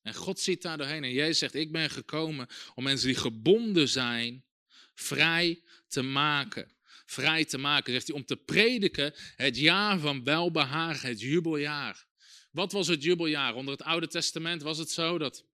En 0.06 0.14
God 0.14 0.40
ziet 0.40 0.62
daar 0.62 0.78
doorheen. 0.78 1.04
En 1.04 1.14
Jezus 1.14 1.38
zegt, 1.38 1.54
ik 1.54 1.72
ben 1.72 1.90
gekomen 1.90 2.48
om 2.76 2.84
mensen 2.84 3.08
die 3.08 3.18
gebonden 3.18 3.90
zijn, 3.90 4.44
vrij 4.94 5.62
te 5.88 6.02
maken. 6.02 6.72
Vrij 7.06 7.46
te 7.46 7.58
maken, 7.58 7.94
zegt 7.94 8.08
hij, 8.08 8.16
om 8.16 8.26
te 8.26 8.36
prediken 8.36 9.14
het 9.36 9.58
jaar 9.58 10.00
van 10.00 10.24
welbehagen, 10.24 11.10
het 11.10 11.20
jubeljaar. 11.22 12.06
Wat 12.52 12.72
was 12.72 12.88
het 12.88 13.04
jubeljaar? 13.04 13.56
Onder 13.56 13.74
het 13.74 13.84
Oude 13.84 14.08
Testament 14.08 14.62
was 14.62 14.78
het 14.78 14.92
zo 14.92 15.18
dat 15.18 15.46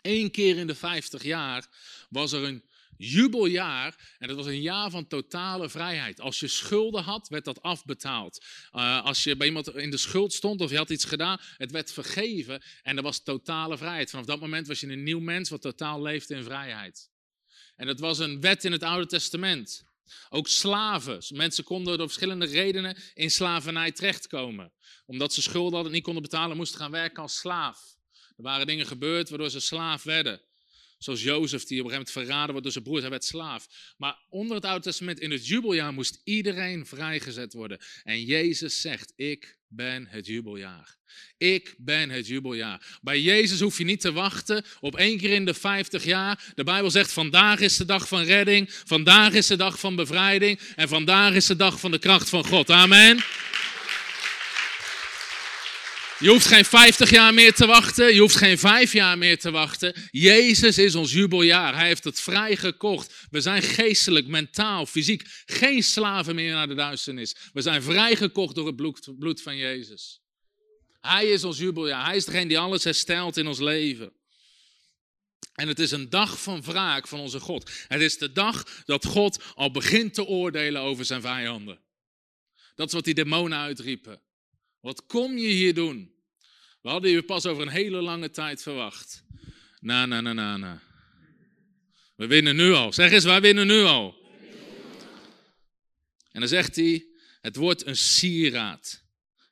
één 0.00 0.30
keer 0.30 0.56
in 0.56 0.66
de 0.66 0.74
vijftig 0.74 1.22
jaar 1.22 1.68
was 2.08 2.32
er 2.32 2.42
een 2.42 2.64
jubeljaar. 3.00 4.14
En 4.18 4.28
dat 4.28 4.36
was 4.36 4.46
een 4.46 4.60
jaar 4.60 4.90
van 4.90 5.06
totale 5.06 5.68
vrijheid. 5.68 6.20
Als 6.20 6.40
je 6.40 6.48
schulden 6.48 7.02
had, 7.02 7.28
werd 7.28 7.44
dat 7.44 7.62
afbetaald. 7.62 8.44
Uh, 8.72 9.04
als 9.04 9.24
je 9.24 9.36
bij 9.36 9.46
iemand 9.46 9.74
in 9.74 9.90
de 9.90 9.96
schuld 9.96 10.32
stond 10.32 10.60
of 10.60 10.70
je 10.70 10.76
had 10.76 10.90
iets 10.90 11.04
gedaan, 11.04 11.40
het 11.56 11.70
werd 11.70 11.92
vergeven 11.92 12.62
en 12.82 12.96
er 12.96 13.02
was 13.02 13.22
totale 13.22 13.78
vrijheid. 13.78 14.10
Vanaf 14.10 14.26
dat 14.26 14.40
moment 14.40 14.66
was 14.66 14.80
je 14.80 14.86
een 14.86 15.02
nieuw 15.02 15.20
mens 15.20 15.50
wat 15.50 15.60
totaal 15.60 16.02
leefde 16.02 16.34
in 16.34 16.44
vrijheid. 16.44 17.10
En 17.76 17.86
dat 17.86 18.00
was 18.00 18.18
een 18.18 18.40
wet 18.40 18.64
in 18.64 18.72
het 18.72 18.82
Oude 18.82 19.06
Testament. 19.06 19.88
Ook 20.28 20.48
slaven. 20.48 21.22
Mensen 21.28 21.64
konden 21.64 21.98
door 21.98 22.06
verschillende 22.06 22.46
redenen 22.46 22.96
in 23.14 23.30
slavernij 23.30 23.92
terechtkomen. 23.92 24.72
Omdat 25.06 25.32
ze 25.32 25.42
schulden 25.42 25.72
hadden 25.72 25.88
en 25.88 25.92
niet 25.92 26.04
konden 26.04 26.22
betalen, 26.22 26.56
moesten 26.56 26.80
gaan 26.80 26.90
werken 26.90 27.22
als 27.22 27.38
slaaf. 27.38 27.96
Er 28.36 28.42
waren 28.42 28.66
dingen 28.66 28.86
gebeurd 28.86 29.28
waardoor 29.28 29.50
ze 29.50 29.60
slaaf 29.60 30.02
werden. 30.02 30.42
Zoals 31.02 31.22
Jozef, 31.22 31.64
die 31.64 31.80
op 31.80 31.84
een 31.86 31.90
gegeven 31.90 32.12
moment 32.12 32.28
verraden 32.28 32.50
wordt 32.50 32.62
door 32.62 32.72
zijn 32.72 32.84
broers, 32.84 33.00
hij 33.00 33.10
werd 33.10 33.24
slaaf. 33.24 33.66
Maar 33.96 34.18
onder 34.28 34.56
het 34.56 34.64
Oude 34.64 34.84
Testament, 34.84 35.20
in 35.20 35.30
het 35.30 35.46
jubeljaar, 35.46 35.92
moest 35.92 36.20
iedereen 36.24 36.86
vrijgezet 36.86 37.52
worden. 37.52 37.78
En 38.04 38.24
Jezus 38.24 38.80
zegt, 38.80 39.12
ik 39.16 39.58
ben 39.68 40.06
het 40.06 40.26
jubeljaar. 40.26 40.96
Ik 41.38 41.74
ben 41.78 42.10
het 42.10 42.26
jubeljaar. 42.26 42.98
Bij 43.02 43.20
Jezus 43.20 43.60
hoef 43.60 43.78
je 43.78 43.84
niet 43.84 44.00
te 44.00 44.12
wachten 44.12 44.64
op 44.80 44.96
één 44.96 45.18
keer 45.18 45.30
in 45.30 45.44
de 45.44 45.54
50 45.54 46.04
jaar. 46.04 46.52
De 46.54 46.64
Bijbel 46.64 46.90
zegt, 46.90 47.12
vandaag 47.12 47.60
is 47.60 47.76
de 47.76 47.84
dag 47.84 48.08
van 48.08 48.22
redding, 48.22 48.72
vandaag 48.72 49.32
is 49.32 49.46
de 49.46 49.56
dag 49.56 49.78
van 49.78 49.96
bevrijding 49.96 50.60
en 50.76 50.88
vandaag 50.88 51.34
is 51.34 51.46
de 51.46 51.56
dag 51.56 51.80
van 51.80 51.90
de 51.90 51.98
kracht 51.98 52.28
van 52.28 52.46
God. 52.46 52.70
Amen. 52.70 53.18
Je 56.20 56.28
hoeft 56.28 56.46
geen 56.46 56.64
50 56.64 57.10
jaar 57.10 57.34
meer 57.34 57.54
te 57.54 57.66
wachten. 57.66 58.14
Je 58.14 58.20
hoeft 58.20 58.36
geen 58.36 58.58
vijf 58.58 58.92
jaar 58.92 59.18
meer 59.18 59.38
te 59.38 59.50
wachten. 59.50 59.94
Jezus 60.10 60.78
is 60.78 60.94
ons 60.94 61.12
jubeljaar. 61.12 61.74
Hij 61.74 61.86
heeft 61.86 62.04
het 62.04 62.20
vrijgekocht. 62.20 63.26
We 63.30 63.40
zijn 63.40 63.62
geestelijk, 63.62 64.26
mentaal, 64.26 64.86
fysiek 64.86 65.22
geen 65.44 65.82
slaven 65.82 66.34
meer 66.34 66.52
naar 66.52 66.68
de 66.68 66.74
duisternis. 66.74 67.36
We 67.52 67.60
zijn 67.60 67.82
vrijgekocht 67.82 68.54
door 68.54 68.66
het 68.66 68.76
bloed 69.18 69.42
van 69.42 69.56
Jezus. 69.56 70.20
Hij 71.00 71.26
is 71.26 71.44
ons 71.44 71.58
jubeljaar. 71.58 72.04
Hij 72.06 72.16
is 72.16 72.24
degene 72.24 72.48
die 72.48 72.58
alles 72.58 72.84
herstelt 72.84 73.36
in 73.36 73.46
ons 73.46 73.58
leven. 73.58 74.12
En 75.54 75.68
het 75.68 75.78
is 75.78 75.90
een 75.90 76.10
dag 76.10 76.42
van 76.42 76.62
wraak 76.62 77.08
van 77.08 77.20
onze 77.20 77.40
God. 77.40 77.70
Het 77.88 78.00
is 78.00 78.18
de 78.18 78.32
dag 78.32 78.82
dat 78.84 79.06
God 79.06 79.42
al 79.54 79.70
begint 79.70 80.14
te 80.14 80.24
oordelen 80.24 80.82
over 80.82 81.04
zijn 81.04 81.20
vijanden. 81.20 81.80
Dat 82.74 82.86
is 82.86 82.94
wat 82.94 83.04
die 83.04 83.14
demonen 83.14 83.58
uitriepen. 83.58 84.20
Wat 84.80 85.06
kom 85.06 85.38
je 85.38 85.48
hier 85.48 85.74
doen? 85.74 86.14
We 86.82 86.88
hadden 86.88 87.10
je 87.10 87.22
pas 87.22 87.46
over 87.46 87.62
een 87.62 87.68
hele 87.68 88.00
lange 88.00 88.30
tijd 88.30 88.62
verwacht. 88.62 89.24
Na, 89.80 90.06
na, 90.06 90.20
na, 90.20 90.32
na, 90.32 90.56
na. 90.56 90.82
We 92.16 92.26
winnen 92.26 92.56
nu 92.56 92.72
al. 92.72 92.92
Zeg 92.92 93.12
eens, 93.12 93.24
wij 93.24 93.40
winnen 93.40 93.66
nu 93.66 93.82
al. 93.82 94.18
En 96.32 96.40
dan 96.40 96.48
zegt 96.48 96.76
hij, 96.76 97.06
het 97.40 97.56
wordt 97.56 97.86
een 97.86 97.96
sieraad. 97.96 99.04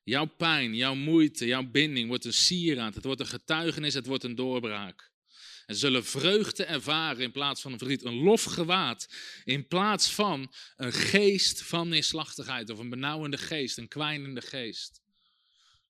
Jouw 0.05 0.27
pijn, 0.27 0.75
jouw 0.75 0.95
moeite, 0.95 1.47
jouw 1.47 1.71
binding 1.71 2.09
wordt 2.09 2.25
een 2.25 2.33
sieraad. 2.33 2.95
Het 2.95 3.05
wordt 3.05 3.21
een 3.21 3.27
getuigenis, 3.27 3.95
het 3.95 4.07
wordt 4.07 4.25
een 4.25 4.35
doorbraak. 4.35 5.11
En 5.67 5.75
ze 5.75 5.81
zullen 5.81 6.05
vreugde 6.05 6.65
ervaren 6.65 7.23
in 7.23 7.33
plaats 7.33 7.61
van 7.61 7.73
een 7.73 7.79
verdriet. 7.79 8.05
Een 8.05 8.23
lofgewaad 8.23 9.09
in 9.45 9.67
plaats 9.67 10.11
van 10.11 10.53
een 10.77 10.93
geest 10.93 11.63
van 11.63 11.89
neerslachtigheid. 11.89 12.71
Of 12.71 12.79
een 12.79 12.89
benauwende 12.89 13.39
geest, 13.39 13.79
een 13.79 13.89
kwijnende 13.89 14.41
geest. 14.41 15.01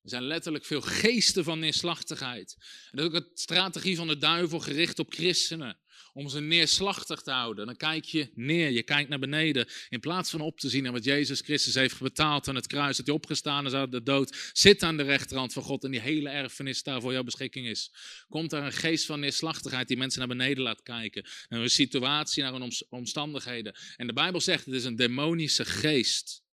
Er 0.03 0.09
zijn 0.09 0.23
letterlijk 0.23 0.65
veel 0.65 0.81
geesten 0.81 1.43
van 1.43 1.59
neerslachtigheid. 1.59 2.55
En 2.91 2.97
dat 2.97 2.99
is 2.99 3.05
ook 3.05 3.25
een 3.25 3.31
strategie 3.33 3.95
van 3.95 4.07
de 4.07 4.17
duivel 4.17 4.59
gericht 4.59 4.99
op 4.99 5.13
christenen. 5.13 5.77
Om 6.13 6.29
ze 6.29 6.39
neerslachtig 6.39 7.21
te 7.21 7.31
houden. 7.31 7.65
Dan 7.65 7.75
kijk 7.75 8.05
je 8.05 8.31
neer, 8.33 8.69
je 8.69 8.83
kijkt 8.83 9.09
naar 9.09 9.19
beneden. 9.19 9.67
In 9.89 9.99
plaats 9.99 10.29
van 10.29 10.41
op 10.41 10.59
te 10.59 10.69
zien 10.69 10.83
naar 10.83 10.91
wat 10.91 11.03
Jezus 11.03 11.41
Christus 11.41 11.73
heeft 11.73 11.99
betaald 11.99 12.47
aan 12.47 12.55
het 12.55 12.67
kruis. 12.67 12.97
Dat 12.97 13.05
hij 13.05 13.15
opgestaan 13.15 13.65
is 13.65 13.73
uit 13.73 13.91
de 13.91 14.03
dood. 14.03 14.51
Zit 14.53 14.83
aan 14.83 14.97
de 14.97 15.03
rechterhand 15.03 15.53
van 15.53 15.63
God 15.63 15.83
en 15.83 15.91
die 15.91 15.99
hele 15.99 16.29
erfenis 16.29 16.83
daar 16.83 17.01
voor 17.01 17.13
jouw 17.13 17.23
beschikking 17.23 17.67
is. 17.67 17.93
Komt 18.29 18.49
daar 18.49 18.65
een 18.65 18.71
geest 18.71 19.05
van 19.05 19.19
neerslachtigheid 19.19 19.87
die 19.87 19.97
mensen 19.97 20.19
naar 20.19 20.37
beneden 20.37 20.63
laat 20.63 20.83
kijken. 20.83 21.25
Naar 21.49 21.61
een 21.61 21.69
situatie, 21.69 22.43
naar 22.43 22.53
hun 22.53 22.71
omstandigheden. 22.89 23.75
En 23.97 24.07
de 24.07 24.13
Bijbel 24.13 24.41
zegt 24.41 24.65
het 24.65 24.73
is 24.73 24.83
een 24.83 24.95
demonische 24.95 25.65
geest. 25.65 26.47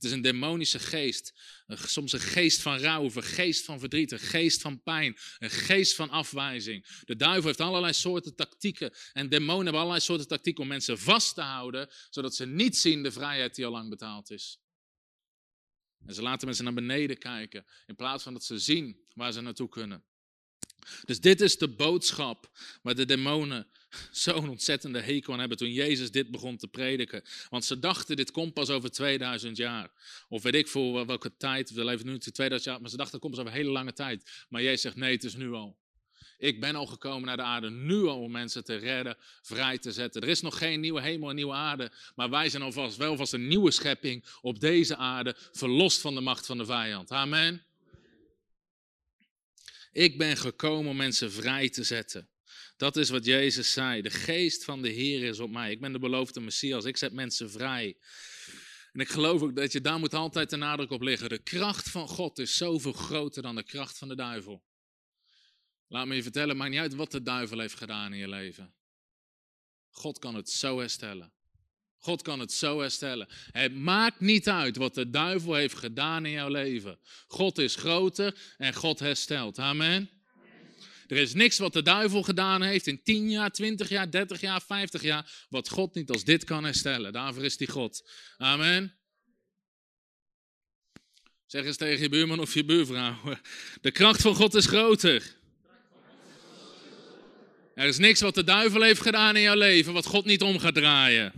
Het 0.00 0.08
is 0.08 0.14
een 0.14 0.22
demonische 0.22 0.78
geest. 0.78 1.32
Soms 1.66 2.12
een 2.12 2.20
geest 2.20 2.62
van 2.62 2.78
rouw, 2.78 3.04
een 3.04 3.22
geest 3.22 3.64
van 3.64 3.78
verdriet, 3.78 4.12
een 4.12 4.18
geest 4.18 4.60
van 4.60 4.82
pijn, 4.82 5.16
een 5.38 5.50
geest 5.50 5.94
van 5.94 6.10
afwijzing. 6.10 6.86
De 7.04 7.16
duivel 7.16 7.46
heeft 7.46 7.60
allerlei 7.60 7.92
soorten 7.92 8.34
tactieken. 8.34 8.94
En 9.12 9.28
demonen 9.28 9.62
hebben 9.62 9.80
allerlei 9.80 10.00
soorten 10.00 10.28
tactieken 10.28 10.62
om 10.62 10.68
mensen 10.68 10.98
vast 10.98 11.34
te 11.34 11.40
houden, 11.40 11.88
zodat 12.10 12.34
ze 12.34 12.46
niet 12.46 12.76
zien 12.76 13.02
de 13.02 13.12
vrijheid 13.12 13.54
die 13.54 13.66
al 13.66 13.70
lang 13.70 13.88
betaald 13.90 14.30
is. 14.30 14.60
En 16.06 16.14
ze 16.14 16.22
laten 16.22 16.46
mensen 16.46 16.64
naar 16.64 16.74
beneden 16.74 17.18
kijken, 17.18 17.66
in 17.86 17.96
plaats 17.96 18.22
van 18.22 18.32
dat 18.32 18.44
ze 18.44 18.58
zien 18.58 19.06
waar 19.14 19.32
ze 19.32 19.40
naartoe 19.40 19.68
kunnen. 19.68 20.04
Dus 21.04 21.20
dit 21.20 21.40
is 21.40 21.58
de 21.58 21.68
boodschap 21.68 22.58
waar 22.82 22.94
de 22.94 23.04
demonen 23.04 23.70
zo'n 24.10 24.48
ontzettende 24.48 25.00
hekel 25.00 25.32
aan 25.32 25.38
hebben 25.38 25.58
toen 25.58 25.72
Jezus 25.72 26.10
dit 26.10 26.30
begon 26.30 26.56
te 26.56 26.68
prediken. 26.68 27.22
Want 27.48 27.64
ze 27.64 27.78
dachten, 27.78 28.16
dit 28.16 28.30
komt 28.30 28.54
pas 28.54 28.70
over 28.70 28.90
2000 28.90 29.56
jaar. 29.56 29.90
Of 30.28 30.42
weet 30.42 30.54
ik 30.54 30.68
voor 30.68 31.06
welke 31.06 31.36
tijd, 31.36 31.70
we 31.70 31.84
leven 31.84 32.06
nu 32.06 32.18
2000 32.18 32.70
jaar, 32.70 32.80
maar 32.80 32.90
ze 32.90 32.96
dachten, 32.96 33.14
het 33.14 33.22
komt 33.22 33.34
pas 33.34 33.44
over 33.44 33.56
een 33.56 33.62
hele 33.62 33.72
lange 33.74 33.92
tijd. 33.92 34.46
Maar 34.48 34.62
Jezus 34.62 34.80
zegt, 34.80 34.96
nee, 34.96 35.12
het 35.12 35.24
is 35.24 35.34
nu 35.34 35.52
al. 35.52 35.78
Ik 36.38 36.60
ben 36.60 36.74
al 36.74 36.86
gekomen 36.86 37.26
naar 37.26 37.36
de 37.36 37.42
aarde 37.42 37.70
nu 37.70 38.04
al 38.04 38.20
om 38.20 38.30
mensen 38.30 38.64
te 38.64 38.76
redden, 38.76 39.16
vrij 39.42 39.78
te 39.78 39.92
zetten. 39.92 40.22
Er 40.22 40.28
is 40.28 40.40
nog 40.40 40.58
geen 40.58 40.80
nieuwe 40.80 41.00
hemel 41.00 41.28
en 41.28 41.34
nieuwe 41.34 41.52
aarde, 41.52 41.92
maar 42.14 42.30
wij 42.30 42.48
zijn 42.48 42.62
alvast 42.62 42.96
wel 42.96 43.16
vast 43.16 43.32
een 43.32 43.48
nieuwe 43.48 43.70
schepping 43.70 44.24
op 44.40 44.60
deze 44.60 44.96
aarde, 44.96 45.36
verlost 45.52 46.00
van 46.00 46.14
de 46.14 46.20
macht 46.20 46.46
van 46.46 46.58
de 46.58 46.64
vijand. 46.64 47.10
Amen. 47.10 47.64
Ik 49.92 50.18
ben 50.18 50.36
gekomen 50.36 50.90
om 50.90 50.96
mensen 50.96 51.32
vrij 51.32 51.68
te 51.68 51.82
zetten. 51.82 52.28
Dat 52.80 52.96
is 52.96 53.08
wat 53.10 53.24
Jezus 53.24 53.72
zei. 53.72 54.02
De 54.02 54.10
geest 54.10 54.64
van 54.64 54.82
de 54.82 54.88
Heer 54.88 55.22
is 55.22 55.40
op 55.40 55.50
mij. 55.50 55.70
Ik 55.70 55.80
ben 55.80 55.92
de 55.92 55.98
beloofde 55.98 56.40
Messias. 56.40 56.84
Ik 56.84 56.96
zet 56.96 57.12
mensen 57.12 57.50
vrij. 57.50 57.96
En 58.92 59.00
ik 59.00 59.08
geloof 59.08 59.42
ook 59.42 59.56
dat 59.56 59.72
je 59.72 59.80
daar 59.80 59.98
moet 59.98 60.14
altijd 60.14 60.50
de 60.50 60.56
nadruk 60.56 60.90
op 60.90 61.02
liggen. 61.02 61.28
De 61.28 61.42
kracht 61.42 61.90
van 61.90 62.08
God 62.08 62.38
is 62.38 62.56
zoveel 62.56 62.92
groter 62.92 63.42
dan 63.42 63.54
de 63.54 63.62
kracht 63.62 63.98
van 63.98 64.08
de 64.08 64.14
duivel. 64.14 64.64
Laat 65.88 66.06
me 66.06 66.14
je 66.14 66.22
vertellen, 66.22 66.56
maakt 66.56 66.70
niet 66.70 66.80
uit 66.80 66.94
wat 66.94 67.10
de 67.10 67.22
duivel 67.22 67.58
heeft 67.58 67.74
gedaan 67.74 68.12
in 68.12 68.18
je 68.18 68.28
leven. 68.28 68.74
God 69.90 70.18
kan 70.18 70.34
het 70.34 70.50
zo 70.50 70.78
herstellen. 70.78 71.32
God 71.98 72.22
kan 72.22 72.40
het 72.40 72.52
zo 72.52 72.80
herstellen. 72.80 73.28
Het 73.50 73.74
maakt 73.74 74.20
niet 74.20 74.48
uit 74.48 74.76
wat 74.76 74.94
de 74.94 75.10
duivel 75.10 75.54
heeft 75.54 75.76
gedaan 75.76 76.26
in 76.26 76.32
jouw 76.32 76.48
leven. 76.48 76.98
God 77.26 77.58
is 77.58 77.74
groter 77.74 78.54
en 78.56 78.74
God 78.74 78.98
herstelt. 78.98 79.58
Amen. 79.58 80.19
Er 81.10 81.16
is 81.16 81.34
niks 81.34 81.58
wat 81.58 81.72
de 81.72 81.82
duivel 81.82 82.22
gedaan 82.22 82.62
heeft 82.62 82.86
in 82.86 83.02
10 83.02 83.30
jaar, 83.30 83.50
20 83.50 83.88
jaar, 83.88 84.10
30 84.10 84.40
jaar, 84.40 84.62
50 84.62 85.02
jaar, 85.02 85.46
wat 85.48 85.68
God 85.68 85.94
niet 85.94 86.10
als 86.10 86.24
dit 86.24 86.44
kan 86.44 86.64
herstellen. 86.64 87.12
Daarvoor 87.12 87.44
is 87.44 87.56
die 87.56 87.70
God. 87.70 88.10
Amen. 88.36 88.94
Zeg 91.46 91.64
eens 91.64 91.76
tegen 91.76 92.02
je 92.02 92.08
buurman 92.08 92.40
of 92.40 92.54
je 92.54 92.64
buurvrouw. 92.64 93.16
De 93.80 93.90
kracht 93.90 94.20
van 94.20 94.34
God 94.34 94.54
is 94.54 94.66
groter. 94.66 95.36
Er 97.74 97.86
is 97.86 97.98
niks 97.98 98.20
wat 98.20 98.34
de 98.34 98.44
duivel 98.44 98.82
heeft 98.82 99.00
gedaan 99.00 99.36
in 99.36 99.42
jouw 99.42 99.56
leven, 99.56 99.92
wat 99.92 100.06
God 100.06 100.24
niet 100.24 100.42
om 100.42 100.58
gaat 100.58 100.74
draaien. 100.74 101.32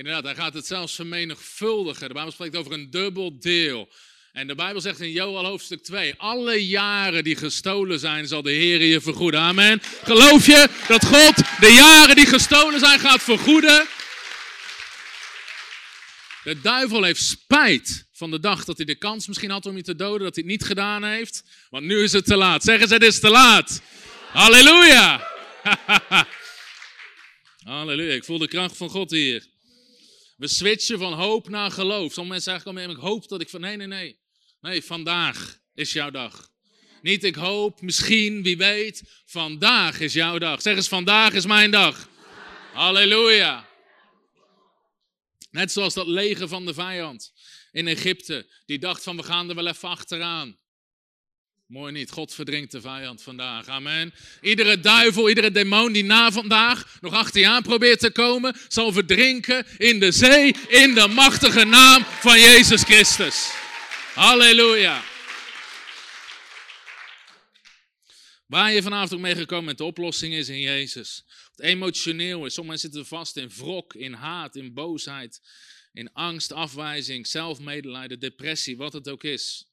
Inderdaad, 0.00 0.24
hij 0.24 0.34
gaat 0.34 0.54
het 0.54 0.66
zelfs 0.66 0.94
vermenigvuldigen. 0.94 2.08
De 2.08 2.14
Bijbel 2.14 2.32
spreekt 2.32 2.56
over 2.56 2.72
een 2.72 2.90
dubbel 2.90 3.38
deel. 3.38 3.88
En 4.32 4.46
de 4.46 4.54
Bijbel 4.54 4.80
zegt 4.80 5.00
in 5.00 5.10
Joel 5.10 5.44
hoofdstuk 5.44 5.82
2, 5.82 6.14
alle 6.16 6.66
jaren 6.66 7.24
die 7.24 7.36
gestolen 7.36 7.98
zijn, 7.98 8.26
zal 8.26 8.42
de 8.42 8.50
Heer 8.50 8.82
je 8.82 9.00
vergoeden. 9.00 9.40
Amen. 9.40 9.82
Geloof 10.02 10.46
je 10.46 10.68
dat 10.88 11.04
God 11.04 11.36
de 11.36 11.72
jaren 11.72 12.16
die 12.16 12.26
gestolen 12.26 12.80
zijn 12.80 13.00
gaat 13.00 13.22
vergoeden? 13.22 13.86
De 16.44 16.60
duivel 16.60 17.02
heeft 17.02 17.22
spijt 17.22 18.06
van 18.12 18.30
de 18.30 18.40
dag 18.40 18.64
dat 18.64 18.76
hij 18.76 18.86
de 18.86 18.98
kans 18.98 19.26
misschien 19.26 19.50
had 19.50 19.66
om 19.66 19.76
je 19.76 19.82
te 19.82 19.96
doden, 19.96 20.22
dat 20.22 20.34
hij 20.34 20.44
het 20.44 20.52
niet 20.52 20.64
gedaan 20.64 21.04
heeft. 21.04 21.42
Want 21.70 21.84
nu 21.84 22.02
is 22.02 22.12
het 22.12 22.24
te 22.24 22.36
laat. 22.36 22.62
Zeg 22.62 22.80
eens, 22.80 22.90
het 22.90 23.02
is 23.02 23.20
te 23.20 23.30
laat. 23.30 23.82
Halleluja. 24.32 25.28
Halleluja. 27.64 28.14
Ik 28.14 28.24
voel 28.24 28.38
de 28.38 28.48
kracht 28.48 28.76
van 28.76 28.88
God 28.88 29.10
hier. 29.10 29.49
We 30.40 30.48
switchen 30.48 30.98
van 30.98 31.12
hoop 31.12 31.48
naar 31.48 31.70
geloof. 31.70 32.12
Sommige 32.12 32.22
mensen 32.22 32.52
zeggen, 32.52 32.62
komen, 32.64 32.90
ik 32.90 32.96
hoop 32.96 33.28
dat 33.28 33.40
ik 33.40 33.48
van... 33.48 33.60
Nee, 33.60 33.76
nee, 33.76 33.86
nee. 33.86 34.18
Nee, 34.60 34.82
vandaag 34.82 35.58
is 35.74 35.92
jouw 35.92 36.10
dag. 36.10 36.50
Niet 37.02 37.24
ik 37.24 37.34
hoop, 37.34 37.80
misschien, 37.80 38.42
wie 38.42 38.56
weet. 38.56 39.22
Vandaag 39.24 40.00
is 40.00 40.12
jouw 40.12 40.38
dag. 40.38 40.62
Zeg 40.62 40.76
eens, 40.76 40.88
vandaag 40.88 41.32
is 41.32 41.46
mijn 41.46 41.70
dag. 41.70 42.08
Halleluja. 42.72 43.68
Net 45.50 45.72
zoals 45.72 45.94
dat 45.94 46.06
leger 46.06 46.48
van 46.48 46.66
de 46.66 46.74
vijand 46.74 47.32
in 47.72 47.88
Egypte. 47.88 48.52
Die 48.66 48.78
dacht 48.78 49.02
van, 49.02 49.16
we 49.16 49.22
gaan 49.22 49.48
er 49.48 49.54
wel 49.54 49.66
even 49.66 49.88
achteraan. 49.88 50.58
Mooi 51.70 51.92
niet. 51.92 52.10
God 52.10 52.34
verdringt 52.34 52.70
de 52.70 52.80
vijand 52.80 53.22
vandaag. 53.22 53.66
Amen. 53.66 54.14
Iedere 54.40 54.80
duivel, 54.80 55.28
iedere 55.28 55.50
demon 55.50 55.92
die 55.92 56.04
na 56.04 56.30
vandaag 56.32 56.98
nog 57.00 57.12
achter 57.12 57.40
je 57.40 57.48
aan 57.48 57.62
probeert 57.62 58.00
te 58.00 58.10
komen, 58.10 58.56
zal 58.68 58.92
verdrinken 58.92 59.66
in 59.78 60.00
de 60.00 60.12
zee 60.12 60.54
in 60.68 60.94
de 60.94 61.08
machtige 61.08 61.64
naam 61.64 62.04
van 62.04 62.40
Jezus 62.40 62.82
Christus. 62.82 63.50
Halleluja. 64.14 65.02
Waar 68.46 68.72
je 68.72 68.82
vanavond 68.82 69.14
ook 69.14 69.20
mee 69.20 69.36
gekomen 69.36 69.64
bent, 69.64 69.78
de 69.78 69.84
oplossing 69.84 70.34
is 70.34 70.48
in 70.48 70.60
Jezus. 70.60 71.24
Het 71.50 71.60
emotioneel 71.60 72.46
is. 72.46 72.54
Sommige 72.54 72.78
mensen 72.78 72.90
zitten 72.90 73.18
vast 73.18 73.36
in 73.36 73.50
wrok, 73.56 73.94
in 73.94 74.12
haat, 74.12 74.56
in 74.56 74.74
boosheid, 74.74 75.40
in 75.92 76.12
angst, 76.12 76.52
afwijzing, 76.52 77.26
zelfmedelijden, 77.26 78.20
depressie, 78.20 78.76
wat 78.76 78.92
het 78.92 79.08
ook 79.08 79.24
is. 79.24 79.66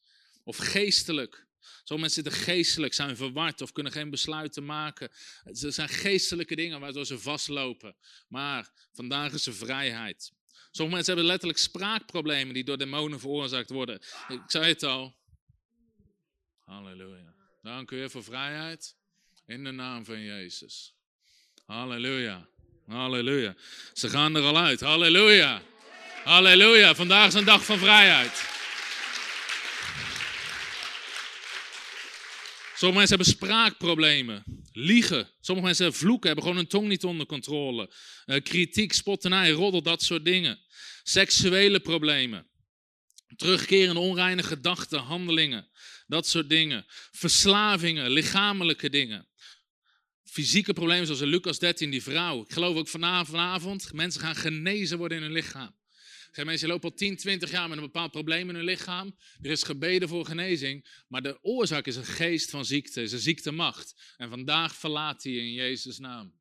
Of 0.44 0.58
geestelijk. 0.58 1.47
Sommige 1.84 2.00
mensen 2.00 2.24
zitten 2.24 2.42
geestelijk, 2.42 2.94
zijn 2.94 3.16
verward 3.16 3.62
of 3.62 3.72
kunnen 3.72 3.92
geen 3.92 4.10
besluiten 4.10 4.66
maken. 4.66 5.10
Er 5.44 5.74
zijn 5.74 5.90
geestelijke 5.90 6.56
dingen 6.56 6.80
waardoor 6.80 7.06
ze 7.06 7.20
vastlopen. 7.20 7.96
Maar 8.28 8.72
vandaag 8.94 9.34
is 9.34 9.46
er 9.46 9.54
vrijheid. 9.54 10.32
Sommige 10.72 10.96
mensen 10.96 11.14
hebben 11.14 11.32
letterlijk 11.32 11.60
spraakproblemen 11.60 12.54
die 12.54 12.64
door 12.64 12.78
demonen 12.78 13.20
veroorzaakt 13.20 13.70
worden. 13.70 14.02
Ik 14.28 14.42
zei 14.48 14.66
het 14.66 14.84
al. 14.84 15.16
Halleluja. 16.66 17.34
Dank 17.62 17.92
u 17.92 18.10
voor 18.10 18.24
vrijheid. 18.24 18.96
In 19.46 19.64
de 19.64 19.72
naam 19.72 20.06
van 20.06 20.22
Jezus. 20.22 20.96
Halleluja. 21.66 22.48
Halleluja. 22.88 23.56
Ze 23.94 24.10
gaan 24.10 24.36
er 24.36 24.44
al 24.44 24.58
uit. 24.58 24.80
Halleluja. 24.80 25.62
Halleluja. 26.24 26.96
Vandaag 26.96 27.28
is 27.28 27.34
een 27.34 27.46
dag 27.46 27.66
van 27.66 27.78
vrijheid. 27.78 28.58
Sommige 32.78 33.00
mensen 33.00 33.18
hebben 33.18 33.36
spraakproblemen, 33.36 34.44
liegen. 34.72 35.30
Sommige 35.42 35.68
mensen 35.68 35.94
vloeken, 35.94 36.28
hebben 36.28 36.44
gewoon 36.44 36.60
hun 36.60 36.70
tong 36.70 36.88
niet 36.88 37.04
onder 37.04 37.26
controle. 37.26 37.92
Uh, 38.26 38.42
kritiek, 38.42 38.94
spotternij, 38.94 39.52
roddel, 39.52 39.82
dat 39.82 40.04
soort 40.04 40.26
dingen. 40.26 40.60
Seksuele 41.04 41.80
problemen. 41.80 42.48
Terugkerende 43.36 44.00
onreine 44.00 44.44
gedachten, 44.44 45.00
handelingen. 45.00 45.68
Dat 46.08 46.28
soort 46.28 46.50
dingen. 46.50 46.86
Verslavingen, 47.12 48.10
lichamelijke 48.10 48.90
dingen. 48.90 49.28
Fysieke 50.24 50.74
problemen 50.74 51.06
zoals 51.06 51.22
in 51.22 51.28
Lucas 51.28 51.60
13, 51.60 51.90
die 51.90 52.04
vrouw. 52.04 52.42
Ik 52.42 52.52
geloof 52.52 52.76
ook 52.76 52.88
vanavond, 52.88 53.94
mensen 53.94 54.22
gaan 54.22 54.36
genezen 54.36 54.98
worden 54.98 55.18
in 55.18 55.24
hun 55.24 55.34
lichaam 55.34 55.76
zijn 56.32 56.46
mensen 56.46 56.68
lopen 56.68 56.90
al 56.90 56.96
10, 56.96 57.18
20 57.18 57.52
jaar 57.52 57.70
met 57.70 57.78
een 57.78 57.84
bepaald 57.84 58.12
probleem 58.12 58.50
in 58.50 58.56
hun 58.56 58.64
lichaam. 58.64 59.16
Er 59.42 59.52
is 59.52 59.64
gebeden 59.64 60.08
voor 60.08 60.26
genezing, 60.26 61.04
maar 61.08 61.22
de 61.22 61.44
oorzaak 61.44 61.88
is 61.88 61.96
een 61.96 62.06
geest 62.06 62.50
van 62.50 62.66
ziekte, 62.66 63.02
is 63.02 63.12
een 63.12 63.20
ziektemacht. 63.20 64.14
En 64.18 64.30
vandaag 64.30 64.76
verlaat 64.76 65.24
hij 65.24 65.34
in 65.34 65.54
Jezus' 65.54 66.00
naam. 66.00 66.34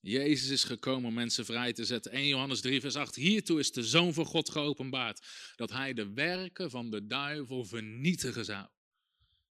Jezus 0.00 0.48
is 0.48 0.64
gekomen 0.64 1.08
om 1.08 1.14
mensen 1.14 1.44
vrij 1.44 1.72
te 1.72 1.84
zetten. 1.84 2.12
1 2.12 2.26
Johannes 2.26 2.60
3, 2.60 2.80
vers 2.80 2.96
8. 2.96 3.14
Hiertoe 3.14 3.58
is 3.58 3.72
de 3.72 3.82
Zoon 3.82 4.14
van 4.14 4.24
God 4.24 4.50
geopenbaard. 4.50 5.26
Dat 5.56 5.70
hij 5.70 5.92
de 5.92 6.12
werken 6.12 6.70
van 6.70 6.90
de 6.90 7.06
duivel 7.06 7.64
vernietigen 7.64 8.44
zou. 8.44 8.66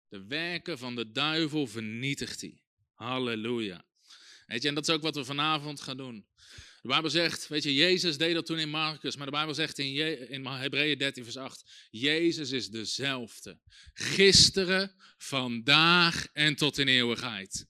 De 0.09 0.25
werken 0.27 0.79
van 0.79 0.95
de 0.97 1.13
duivel 1.13 1.67
vernietigt 1.67 2.41
hij. 2.41 2.63
Halleluja. 2.95 3.85
Weet 4.47 4.63
je, 4.63 4.69
en 4.69 4.75
dat 4.75 4.89
is 4.89 4.95
ook 4.95 5.03
wat 5.03 5.15
we 5.15 5.25
vanavond 5.25 5.81
gaan 5.81 5.97
doen. 5.97 6.27
De 6.83 6.89
Bijbel 6.89 7.11
zegt, 7.11 7.49
weet 7.49 7.63
je, 7.63 7.75
Jezus 7.75 8.17
deed 8.17 8.35
dat 8.35 8.47
toen 8.47 8.59
in 8.59 8.69
Marcus, 8.69 9.17
maar 9.17 9.27
de 9.27 9.33
Bijbel 9.33 9.55
zegt 9.55 9.79
in, 9.79 10.29
in 10.29 10.47
Hebreeën 10.47 10.99
13 10.99 11.25
vers 11.25 11.37
8, 11.37 11.71
Jezus 11.91 12.51
is 12.51 12.69
dezelfde. 12.69 13.59
Gisteren, 13.95 14.95
vandaag 15.19 16.27
en 16.33 16.57
tot 16.57 16.79
in 16.79 16.89
eeuwigheid. 16.89 17.67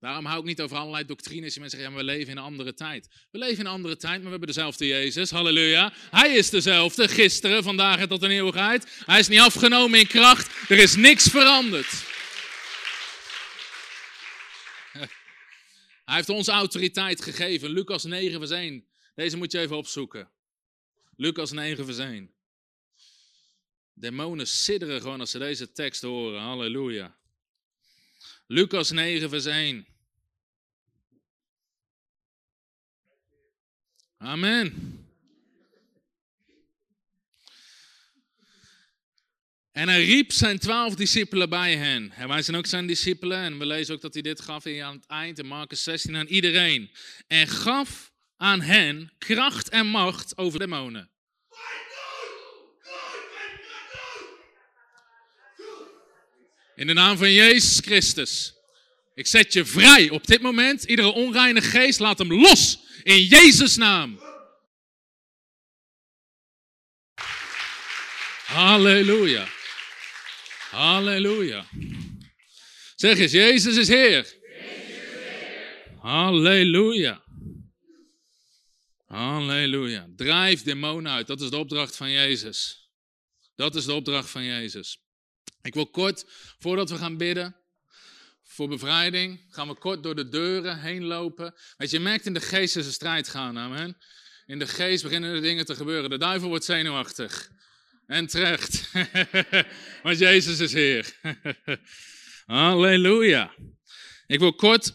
Daarom 0.00 0.24
hou 0.24 0.40
ik 0.40 0.46
niet 0.46 0.60
over 0.60 0.76
allerlei 0.76 1.04
doctrines 1.04 1.52
die 1.52 1.60
mensen 1.60 1.78
zeggen, 1.78 1.96
ja, 1.96 2.04
we 2.04 2.12
leven 2.12 2.30
in 2.30 2.36
een 2.36 2.42
andere 2.42 2.74
tijd. 2.74 3.08
We 3.30 3.38
leven 3.38 3.58
in 3.58 3.66
een 3.66 3.72
andere 3.72 3.96
tijd, 3.96 4.14
maar 4.14 4.24
we 4.24 4.30
hebben 4.30 4.48
dezelfde 4.48 4.86
Jezus, 4.86 5.30
halleluja. 5.30 5.92
Hij 6.10 6.34
is 6.34 6.50
dezelfde, 6.50 7.08
gisteren, 7.08 7.62
vandaag 7.62 7.98
en 7.98 8.08
tot 8.08 8.22
in 8.22 8.30
eeuwigheid. 8.30 9.02
Hij 9.04 9.18
is 9.18 9.28
niet 9.28 9.40
afgenomen 9.40 9.98
in 9.98 10.06
kracht, 10.06 10.70
er 10.70 10.78
is 10.78 10.96
niks 10.96 11.28
veranderd. 11.28 11.88
Hij 16.10 16.18
heeft 16.18 16.30
ons 16.30 16.48
autoriteit 16.48 17.22
gegeven. 17.22 17.70
Lucas 17.70 18.04
9 18.04 18.38
vers 18.38 18.50
1. 18.50 18.86
Deze 19.14 19.36
moet 19.36 19.52
je 19.52 19.58
even 19.58 19.76
opzoeken. 19.76 20.30
Lucas 21.16 21.50
9 21.50 21.84
vers 21.84 21.98
1. 21.98 22.34
Demonen 23.92 24.46
sidderen 24.46 25.00
gewoon 25.00 25.20
als 25.20 25.30
ze 25.30 25.38
deze 25.38 25.72
tekst 25.72 26.02
horen. 26.02 26.40
Halleluja. 26.40 27.16
Lucas 28.46 28.90
9 28.90 29.28
vers 29.28 29.44
1. 29.44 29.86
Amen. 34.16 34.98
En 39.72 39.88
hij 39.88 40.04
riep 40.04 40.32
zijn 40.32 40.58
twaalf 40.58 40.94
discipelen 40.94 41.48
bij 41.48 41.76
hen. 41.76 42.12
En 42.12 42.28
wij 42.28 42.42
zijn 42.42 42.56
ook 42.56 42.66
zijn 42.66 42.86
discipelen. 42.86 43.38
En 43.38 43.58
we 43.58 43.66
lezen 43.66 43.94
ook 43.94 44.00
dat 44.00 44.12
hij 44.12 44.22
dit 44.22 44.40
gaf 44.40 44.66
aan 44.66 44.94
het 44.94 45.06
eind 45.06 45.38
in 45.38 45.46
Marcus 45.46 45.82
16 45.82 46.16
aan 46.16 46.26
iedereen. 46.26 46.90
En 47.26 47.48
gaf 47.48 48.12
aan 48.36 48.60
hen 48.60 49.12
kracht 49.18 49.68
en 49.68 49.86
macht 49.86 50.36
over 50.36 50.58
demonen. 50.58 51.10
In 56.74 56.86
de 56.86 56.92
naam 56.92 57.16
van 57.16 57.32
Jezus 57.32 57.78
Christus. 57.78 58.54
Ik 59.14 59.26
zet 59.26 59.52
je 59.52 59.64
vrij 59.64 60.10
op 60.10 60.26
dit 60.26 60.40
moment. 60.40 60.84
Iedere 60.84 61.12
onreine 61.12 61.60
geest, 61.60 61.98
laat 61.98 62.18
hem 62.18 62.32
los. 62.32 62.78
In 63.02 63.22
Jezus' 63.22 63.76
naam. 63.76 64.20
Halleluja. 68.44 69.48
Halleluja. 70.70 71.66
Zeg 72.96 73.18
eens, 73.18 73.32
Jezus 73.32 73.76
is 73.76 73.88
Heer. 73.88 74.34
Halleluja. 75.98 77.24
Halleluja. 79.06 80.08
Drijf 80.16 80.62
demonen 80.62 81.12
uit. 81.12 81.26
Dat 81.26 81.40
is 81.40 81.50
de 81.50 81.56
opdracht 81.56 81.96
van 81.96 82.10
Jezus. 82.10 82.88
Dat 83.54 83.74
is 83.74 83.84
de 83.84 83.92
opdracht 83.92 84.30
van 84.30 84.44
Jezus. 84.44 84.98
Ik 85.62 85.74
wil 85.74 85.86
kort, 85.86 86.24
voordat 86.58 86.90
we 86.90 86.96
gaan 86.96 87.16
bidden 87.16 87.56
voor 88.42 88.68
bevrijding, 88.68 89.46
gaan 89.48 89.68
we 89.68 89.74
kort 89.74 90.02
door 90.02 90.14
de 90.14 90.28
deuren 90.28 90.80
heen 90.80 91.04
lopen. 91.04 91.54
Weet 91.76 91.90
je, 91.90 91.96
je 91.96 92.02
merkt 92.02 92.26
in 92.26 92.34
de 92.34 92.40
geest 92.40 92.76
is 92.76 92.86
een 92.86 92.92
strijd 92.92 93.28
gaan, 93.28 93.58
amen. 93.58 93.96
In 94.46 94.58
de 94.58 94.66
geest 94.66 95.02
beginnen 95.02 95.34
er 95.34 95.40
dingen 95.40 95.64
te 95.64 95.74
gebeuren. 95.74 96.10
De 96.10 96.18
duivel 96.18 96.48
wordt 96.48 96.64
zenuwachtig. 96.64 97.50
En 98.10 98.26
terecht. 98.26 98.90
Want 100.02 100.18
Jezus 100.18 100.58
is 100.60 100.72
Heer. 100.72 101.12
Halleluja. 102.46 103.54
Ik 104.26 104.38
wil 104.38 104.54
kort 104.54 104.92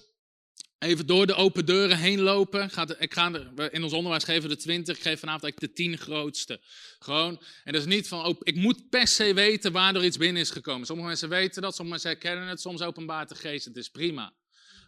even 0.80 1.06
door 1.06 1.28
de 1.28 1.34
open 1.34 1.66
deuren 1.66 1.98
heen 1.98 2.20
lopen. 2.20 2.64
Ik 3.00 3.14
ga 3.14 3.32
in 3.70 3.84
ons 3.84 3.94
onderwijs 3.94 4.24
geven 4.24 4.50
de 4.50 4.56
20, 4.56 4.98
ik 4.98 5.02
geef 5.02 5.20
vanavond 5.20 5.44
eigenlijk 5.44 5.76
de 5.76 5.84
10 5.84 5.98
grootste. 5.98 6.62
Gewoon, 7.00 7.42
en 7.64 7.74
dat 7.74 7.82
is 7.82 7.88
niet 7.88 8.08
van, 8.08 8.38
ik 8.40 8.56
moet 8.56 8.90
per 8.90 9.08
se 9.08 9.34
weten 9.34 9.72
waar 9.72 10.04
iets 10.04 10.18
binnen 10.18 10.42
is 10.42 10.50
gekomen. 10.50 10.86
Sommige 10.86 11.08
mensen 11.08 11.30
weten 11.30 11.62
dat, 11.62 11.76
sommige 11.76 12.00
mensen 12.00 12.10
herkennen 12.10 12.50
het, 12.50 12.62
soms 12.62 12.82
openbaart 12.82 13.30
de 13.30 13.36
geest. 13.36 13.66
Het 13.66 13.78
is 13.78 13.90
prima. 13.90 14.34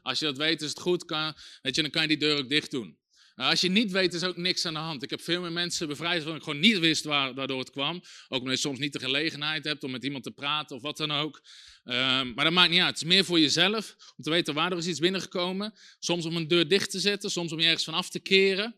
Als 0.02 0.20
je 0.20 0.26
dat 0.26 0.38
weet, 0.38 0.62
is 0.62 0.70
het 0.70 0.80
goed, 0.80 1.06
kan, 1.06 1.36
weet 1.62 1.76
je, 1.76 1.82
dan 1.82 1.92
kan 1.92 2.02
je 2.02 2.08
die 2.08 2.18
deur 2.18 2.38
ook 2.38 2.50
dicht 2.50 2.72
doen. 2.72 2.98
Nou, 3.38 3.50
als 3.50 3.62
je 3.62 3.70
niet 3.70 3.92
weet, 3.92 4.14
is 4.14 4.24
ook 4.24 4.38
niks 4.38 4.66
aan 4.66 4.74
de 4.74 4.80
hand. 4.80 5.04
Ik 5.04 5.10
heb 5.10 5.22
veel 5.22 5.42
meer 5.42 5.52
mensen 5.52 5.88
bevrijd 5.88 6.24
van 6.24 6.36
ik 6.36 6.44
gewoon 6.44 6.60
niet 6.60 6.80
wist 6.80 7.04
waar, 7.04 7.34
waardoor 7.34 7.60
het 7.60 7.70
kwam. 7.70 8.02
Ook 8.28 8.40
omdat 8.40 8.56
je 8.56 8.60
soms 8.60 8.80
niet 8.80 8.94
de 8.94 9.00
gelegenheid 9.00 9.64
hebt 9.64 9.84
om 9.84 9.92
met 9.92 10.04
iemand 10.04 10.24
te 10.24 10.32
praten 10.32 10.76
of 10.76 10.82
wat 10.82 10.98
dan 10.98 11.12
ook. 11.12 11.42
Um, 11.86 12.34
maar 12.34 12.44
dat 12.44 12.54
maakt 12.54 12.70
niet 12.70 12.80
uit. 12.80 12.90
Het 12.90 12.98
is 12.98 13.04
meer 13.04 13.26
voor 13.26 13.40
jezelf 13.40 13.96
om 14.18 14.24
te 14.24 14.30
weten 14.30 14.54
waar 14.54 14.72
er 14.72 14.78
is 14.78 14.88
iets 14.88 15.00
binnengekomen. 15.00 15.74
Soms 16.00 16.26
om 16.26 16.36
een 16.36 16.48
deur 16.48 16.68
dicht 16.68 16.92
te 16.92 17.00
zetten, 17.00 17.32
soms 17.32 17.52
om 17.52 17.60
je 17.60 17.66
ergens 17.66 17.84
van 17.84 17.94
af 17.94 18.10
te 18.10 18.20
keren. 18.20 18.76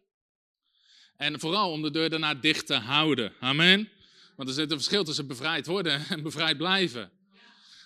En 1.15 1.39
vooral 1.39 1.71
om 1.71 1.81
de 1.81 1.91
deur 1.91 2.09
daarna 2.09 2.33
dicht 2.33 2.65
te 2.65 2.75
houden. 2.75 3.33
Amen. 3.39 3.89
Want 4.35 4.49
er 4.49 4.55
zit 4.55 4.71
een 4.71 4.77
verschil 4.77 5.03
tussen 5.03 5.27
bevrijd 5.27 5.65
worden 5.65 6.05
en 6.09 6.23
bevrijd 6.23 6.57
blijven. 6.57 7.11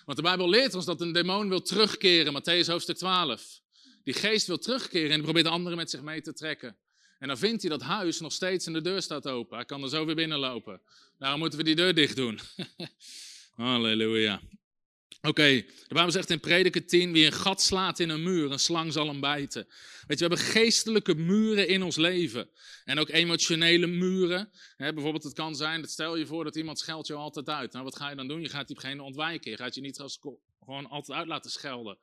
Want 0.04 0.16
de 0.16 0.22
Bijbel 0.22 0.48
leert 0.48 0.74
ons 0.74 0.84
dat 0.84 1.00
een 1.00 1.12
demon 1.12 1.48
wil 1.48 1.62
terugkeren, 1.62 2.42
Matthäus 2.42 2.66
hoofdstuk 2.66 2.96
12. 2.96 3.62
Die 4.04 4.14
geest 4.14 4.46
wil 4.46 4.58
terugkeren 4.58 5.10
en 5.10 5.22
probeert 5.22 5.46
anderen 5.46 5.78
met 5.78 5.90
zich 5.90 6.02
mee 6.02 6.20
te 6.20 6.32
trekken. 6.32 6.76
En 7.18 7.28
dan 7.28 7.38
vindt 7.38 7.62
hij 7.62 7.70
dat 7.70 7.82
huis 7.82 8.20
nog 8.20 8.32
steeds 8.32 8.66
en 8.66 8.72
de 8.72 8.80
deur 8.80 9.02
staat 9.02 9.28
open. 9.28 9.56
Hij 9.56 9.64
kan 9.64 9.82
er 9.82 9.88
zo 9.88 10.06
weer 10.06 10.14
binnenlopen. 10.14 10.80
Daarom 11.18 11.38
moeten 11.38 11.58
we 11.58 11.64
die 11.64 11.74
deur 11.74 11.94
dicht 11.94 12.16
doen. 12.16 12.40
Halleluja. 13.54 14.40
Oké, 15.22 15.64
de 15.88 15.94
Bijbel 15.94 16.12
zegt 16.12 16.30
in 16.30 16.40
Prediker 16.40 16.86
10, 16.86 17.12
wie 17.12 17.26
een 17.26 17.32
gat 17.32 17.62
slaat 17.62 17.98
in 17.98 18.08
een 18.08 18.22
muur, 18.22 18.52
een 18.52 18.58
slang 18.58 18.92
zal 18.92 19.06
hem 19.06 19.20
bijten. 19.20 19.66
Weet 20.06 20.18
je, 20.18 20.28
we 20.28 20.34
hebben 20.34 20.38
geestelijke 20.38 21.14
muren 21.14 21.68
in 21.68 21.82
ons 21.82 21.96
leven. 21.96 22.48
En 22.84 22.98
ook 22.98 23.08
emotionele 23.08 23.86
muren. 23.86 24.50
bijvoorbeeld, 24.76 25.22
het 25.22 25.32
kan 25.32 25.56
zijn, 25.56 25.80
dat 25.80 25.90
stel 25.90 26.16
je 26.16 26.26
voor 26.26 26.44
dat 26.44 26.56
iemand 26.56 26.78
scheldt 26.78 27.06
je 27.06 27.14
altijd 27.14 27.48
uit. 27.48 27.72
Nou, 27.72 27.84
wat 27.84 27.96
ga 27.96 28.10
je 28.10 28.16
dan 28.16 28.28
doen? 28.28 28.40
Je 28.40 28.48
gaat 28.48 28.68
diegene 28.68 29.02
ontwijken. 29.02 29.50
Je 29.50 29.56
gaat 29.56 29.74
je 29.74 29.80
niet 29.80 30.04
gewoon 30.64 30.88
altijd 30.88 31.18
uit 31.18 31.26
laten 31.26 31.50
schelden. 31.50 31.98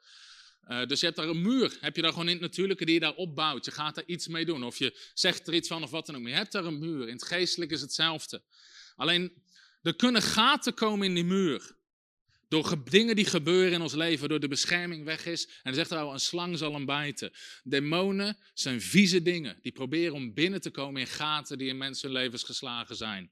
Uh, 0.68 0.86
dus 0.86 1.00
je 1.00 1.06
hebt 1.06 1.18
daar 1.18 1.28
een 1.28 1.42
muur, 1.42 1.78
heb 1.80 1.96
je 1.96 2.02
daar 2.02 2.12
gewoon 2.12 2.28
in 2.28 2.34
het 2.34 2.42
natuurlijke 2.42 2.86
die 2.86 2.94
je 2.94 3.00
daar 3.00 3.16
opbouwt. 3.16 3.66
Je 3.66 3.72
gaat 3.72 3.96
daar 3.96 4.06
iets 4.06 4.28
mee 4.28 4.46
doen 4.46 4.64
of 4.64 4.78
je 4.78 5.10
zegt 5.14 5.48
er 5.48 5.54
iets 5.54 5.68
van 5.68 5.84
of 5.84 5.90
wat 5.90 6.06
dan 6.06 6.16
ook. 6.16 6.28
Je 6.28 6.34
hebt 6.34 6.52
daar 6.52 6.66
een 6.66 6.80
muur. 6.80 7.08
In 7.08 7.14
het 7.14 7.26
geestelijk 7.26 7.72
is 7.72 7.82
hetzelfde. 7.82 8.42
Alleen, 8.96 9.44
er 9.82 9.96
kunnen 9.96 10.22
gaten 10.22 10.74
komen 10.74 11.08
in 11.08 11.14
die 11.14 11.24
muur. 11.24 11.76
Door 12.48 12.84
dingen 12.90 13.16
die 13.16 13.26
gebeuren 13.26 13.74
in 13.74 13.82
ons 13.82 13.94
leven, 13.94 14.20
waardoor 14.20 14.40
de 14.40 14.48
bescherming 14.48 15.06
weg 15.06 15.26
is. 15.26 15.46
En 15.46 15.54
dan 15.64 15.74
zegt 15.74 15.90
hij 15.90 16.00
een 16.00 16.20
slang 16.20 16.58
zal 16.58 16.74
hem 16.74 16.86
bijten. 16.86 17.32
Demonen 17.64 18.38
zijn 18.54 18.82
vieze 18.82 19.22
dingen. 19.22 19.60
Die 19.62 19.72
proberen 19.72 20.14
om 20.14 20.34
binnen 20.34 20.62
te 20.62 20.72
komen 20.72 21.02
in 21.02 21.08
gaten 21.08 21.58
die 21.58 21.68
in 21.68 21.78
mensen 21.78 22.12
levens 22.12 22.44
geslagen 22.44 22.96
zijn. 22.96 23.32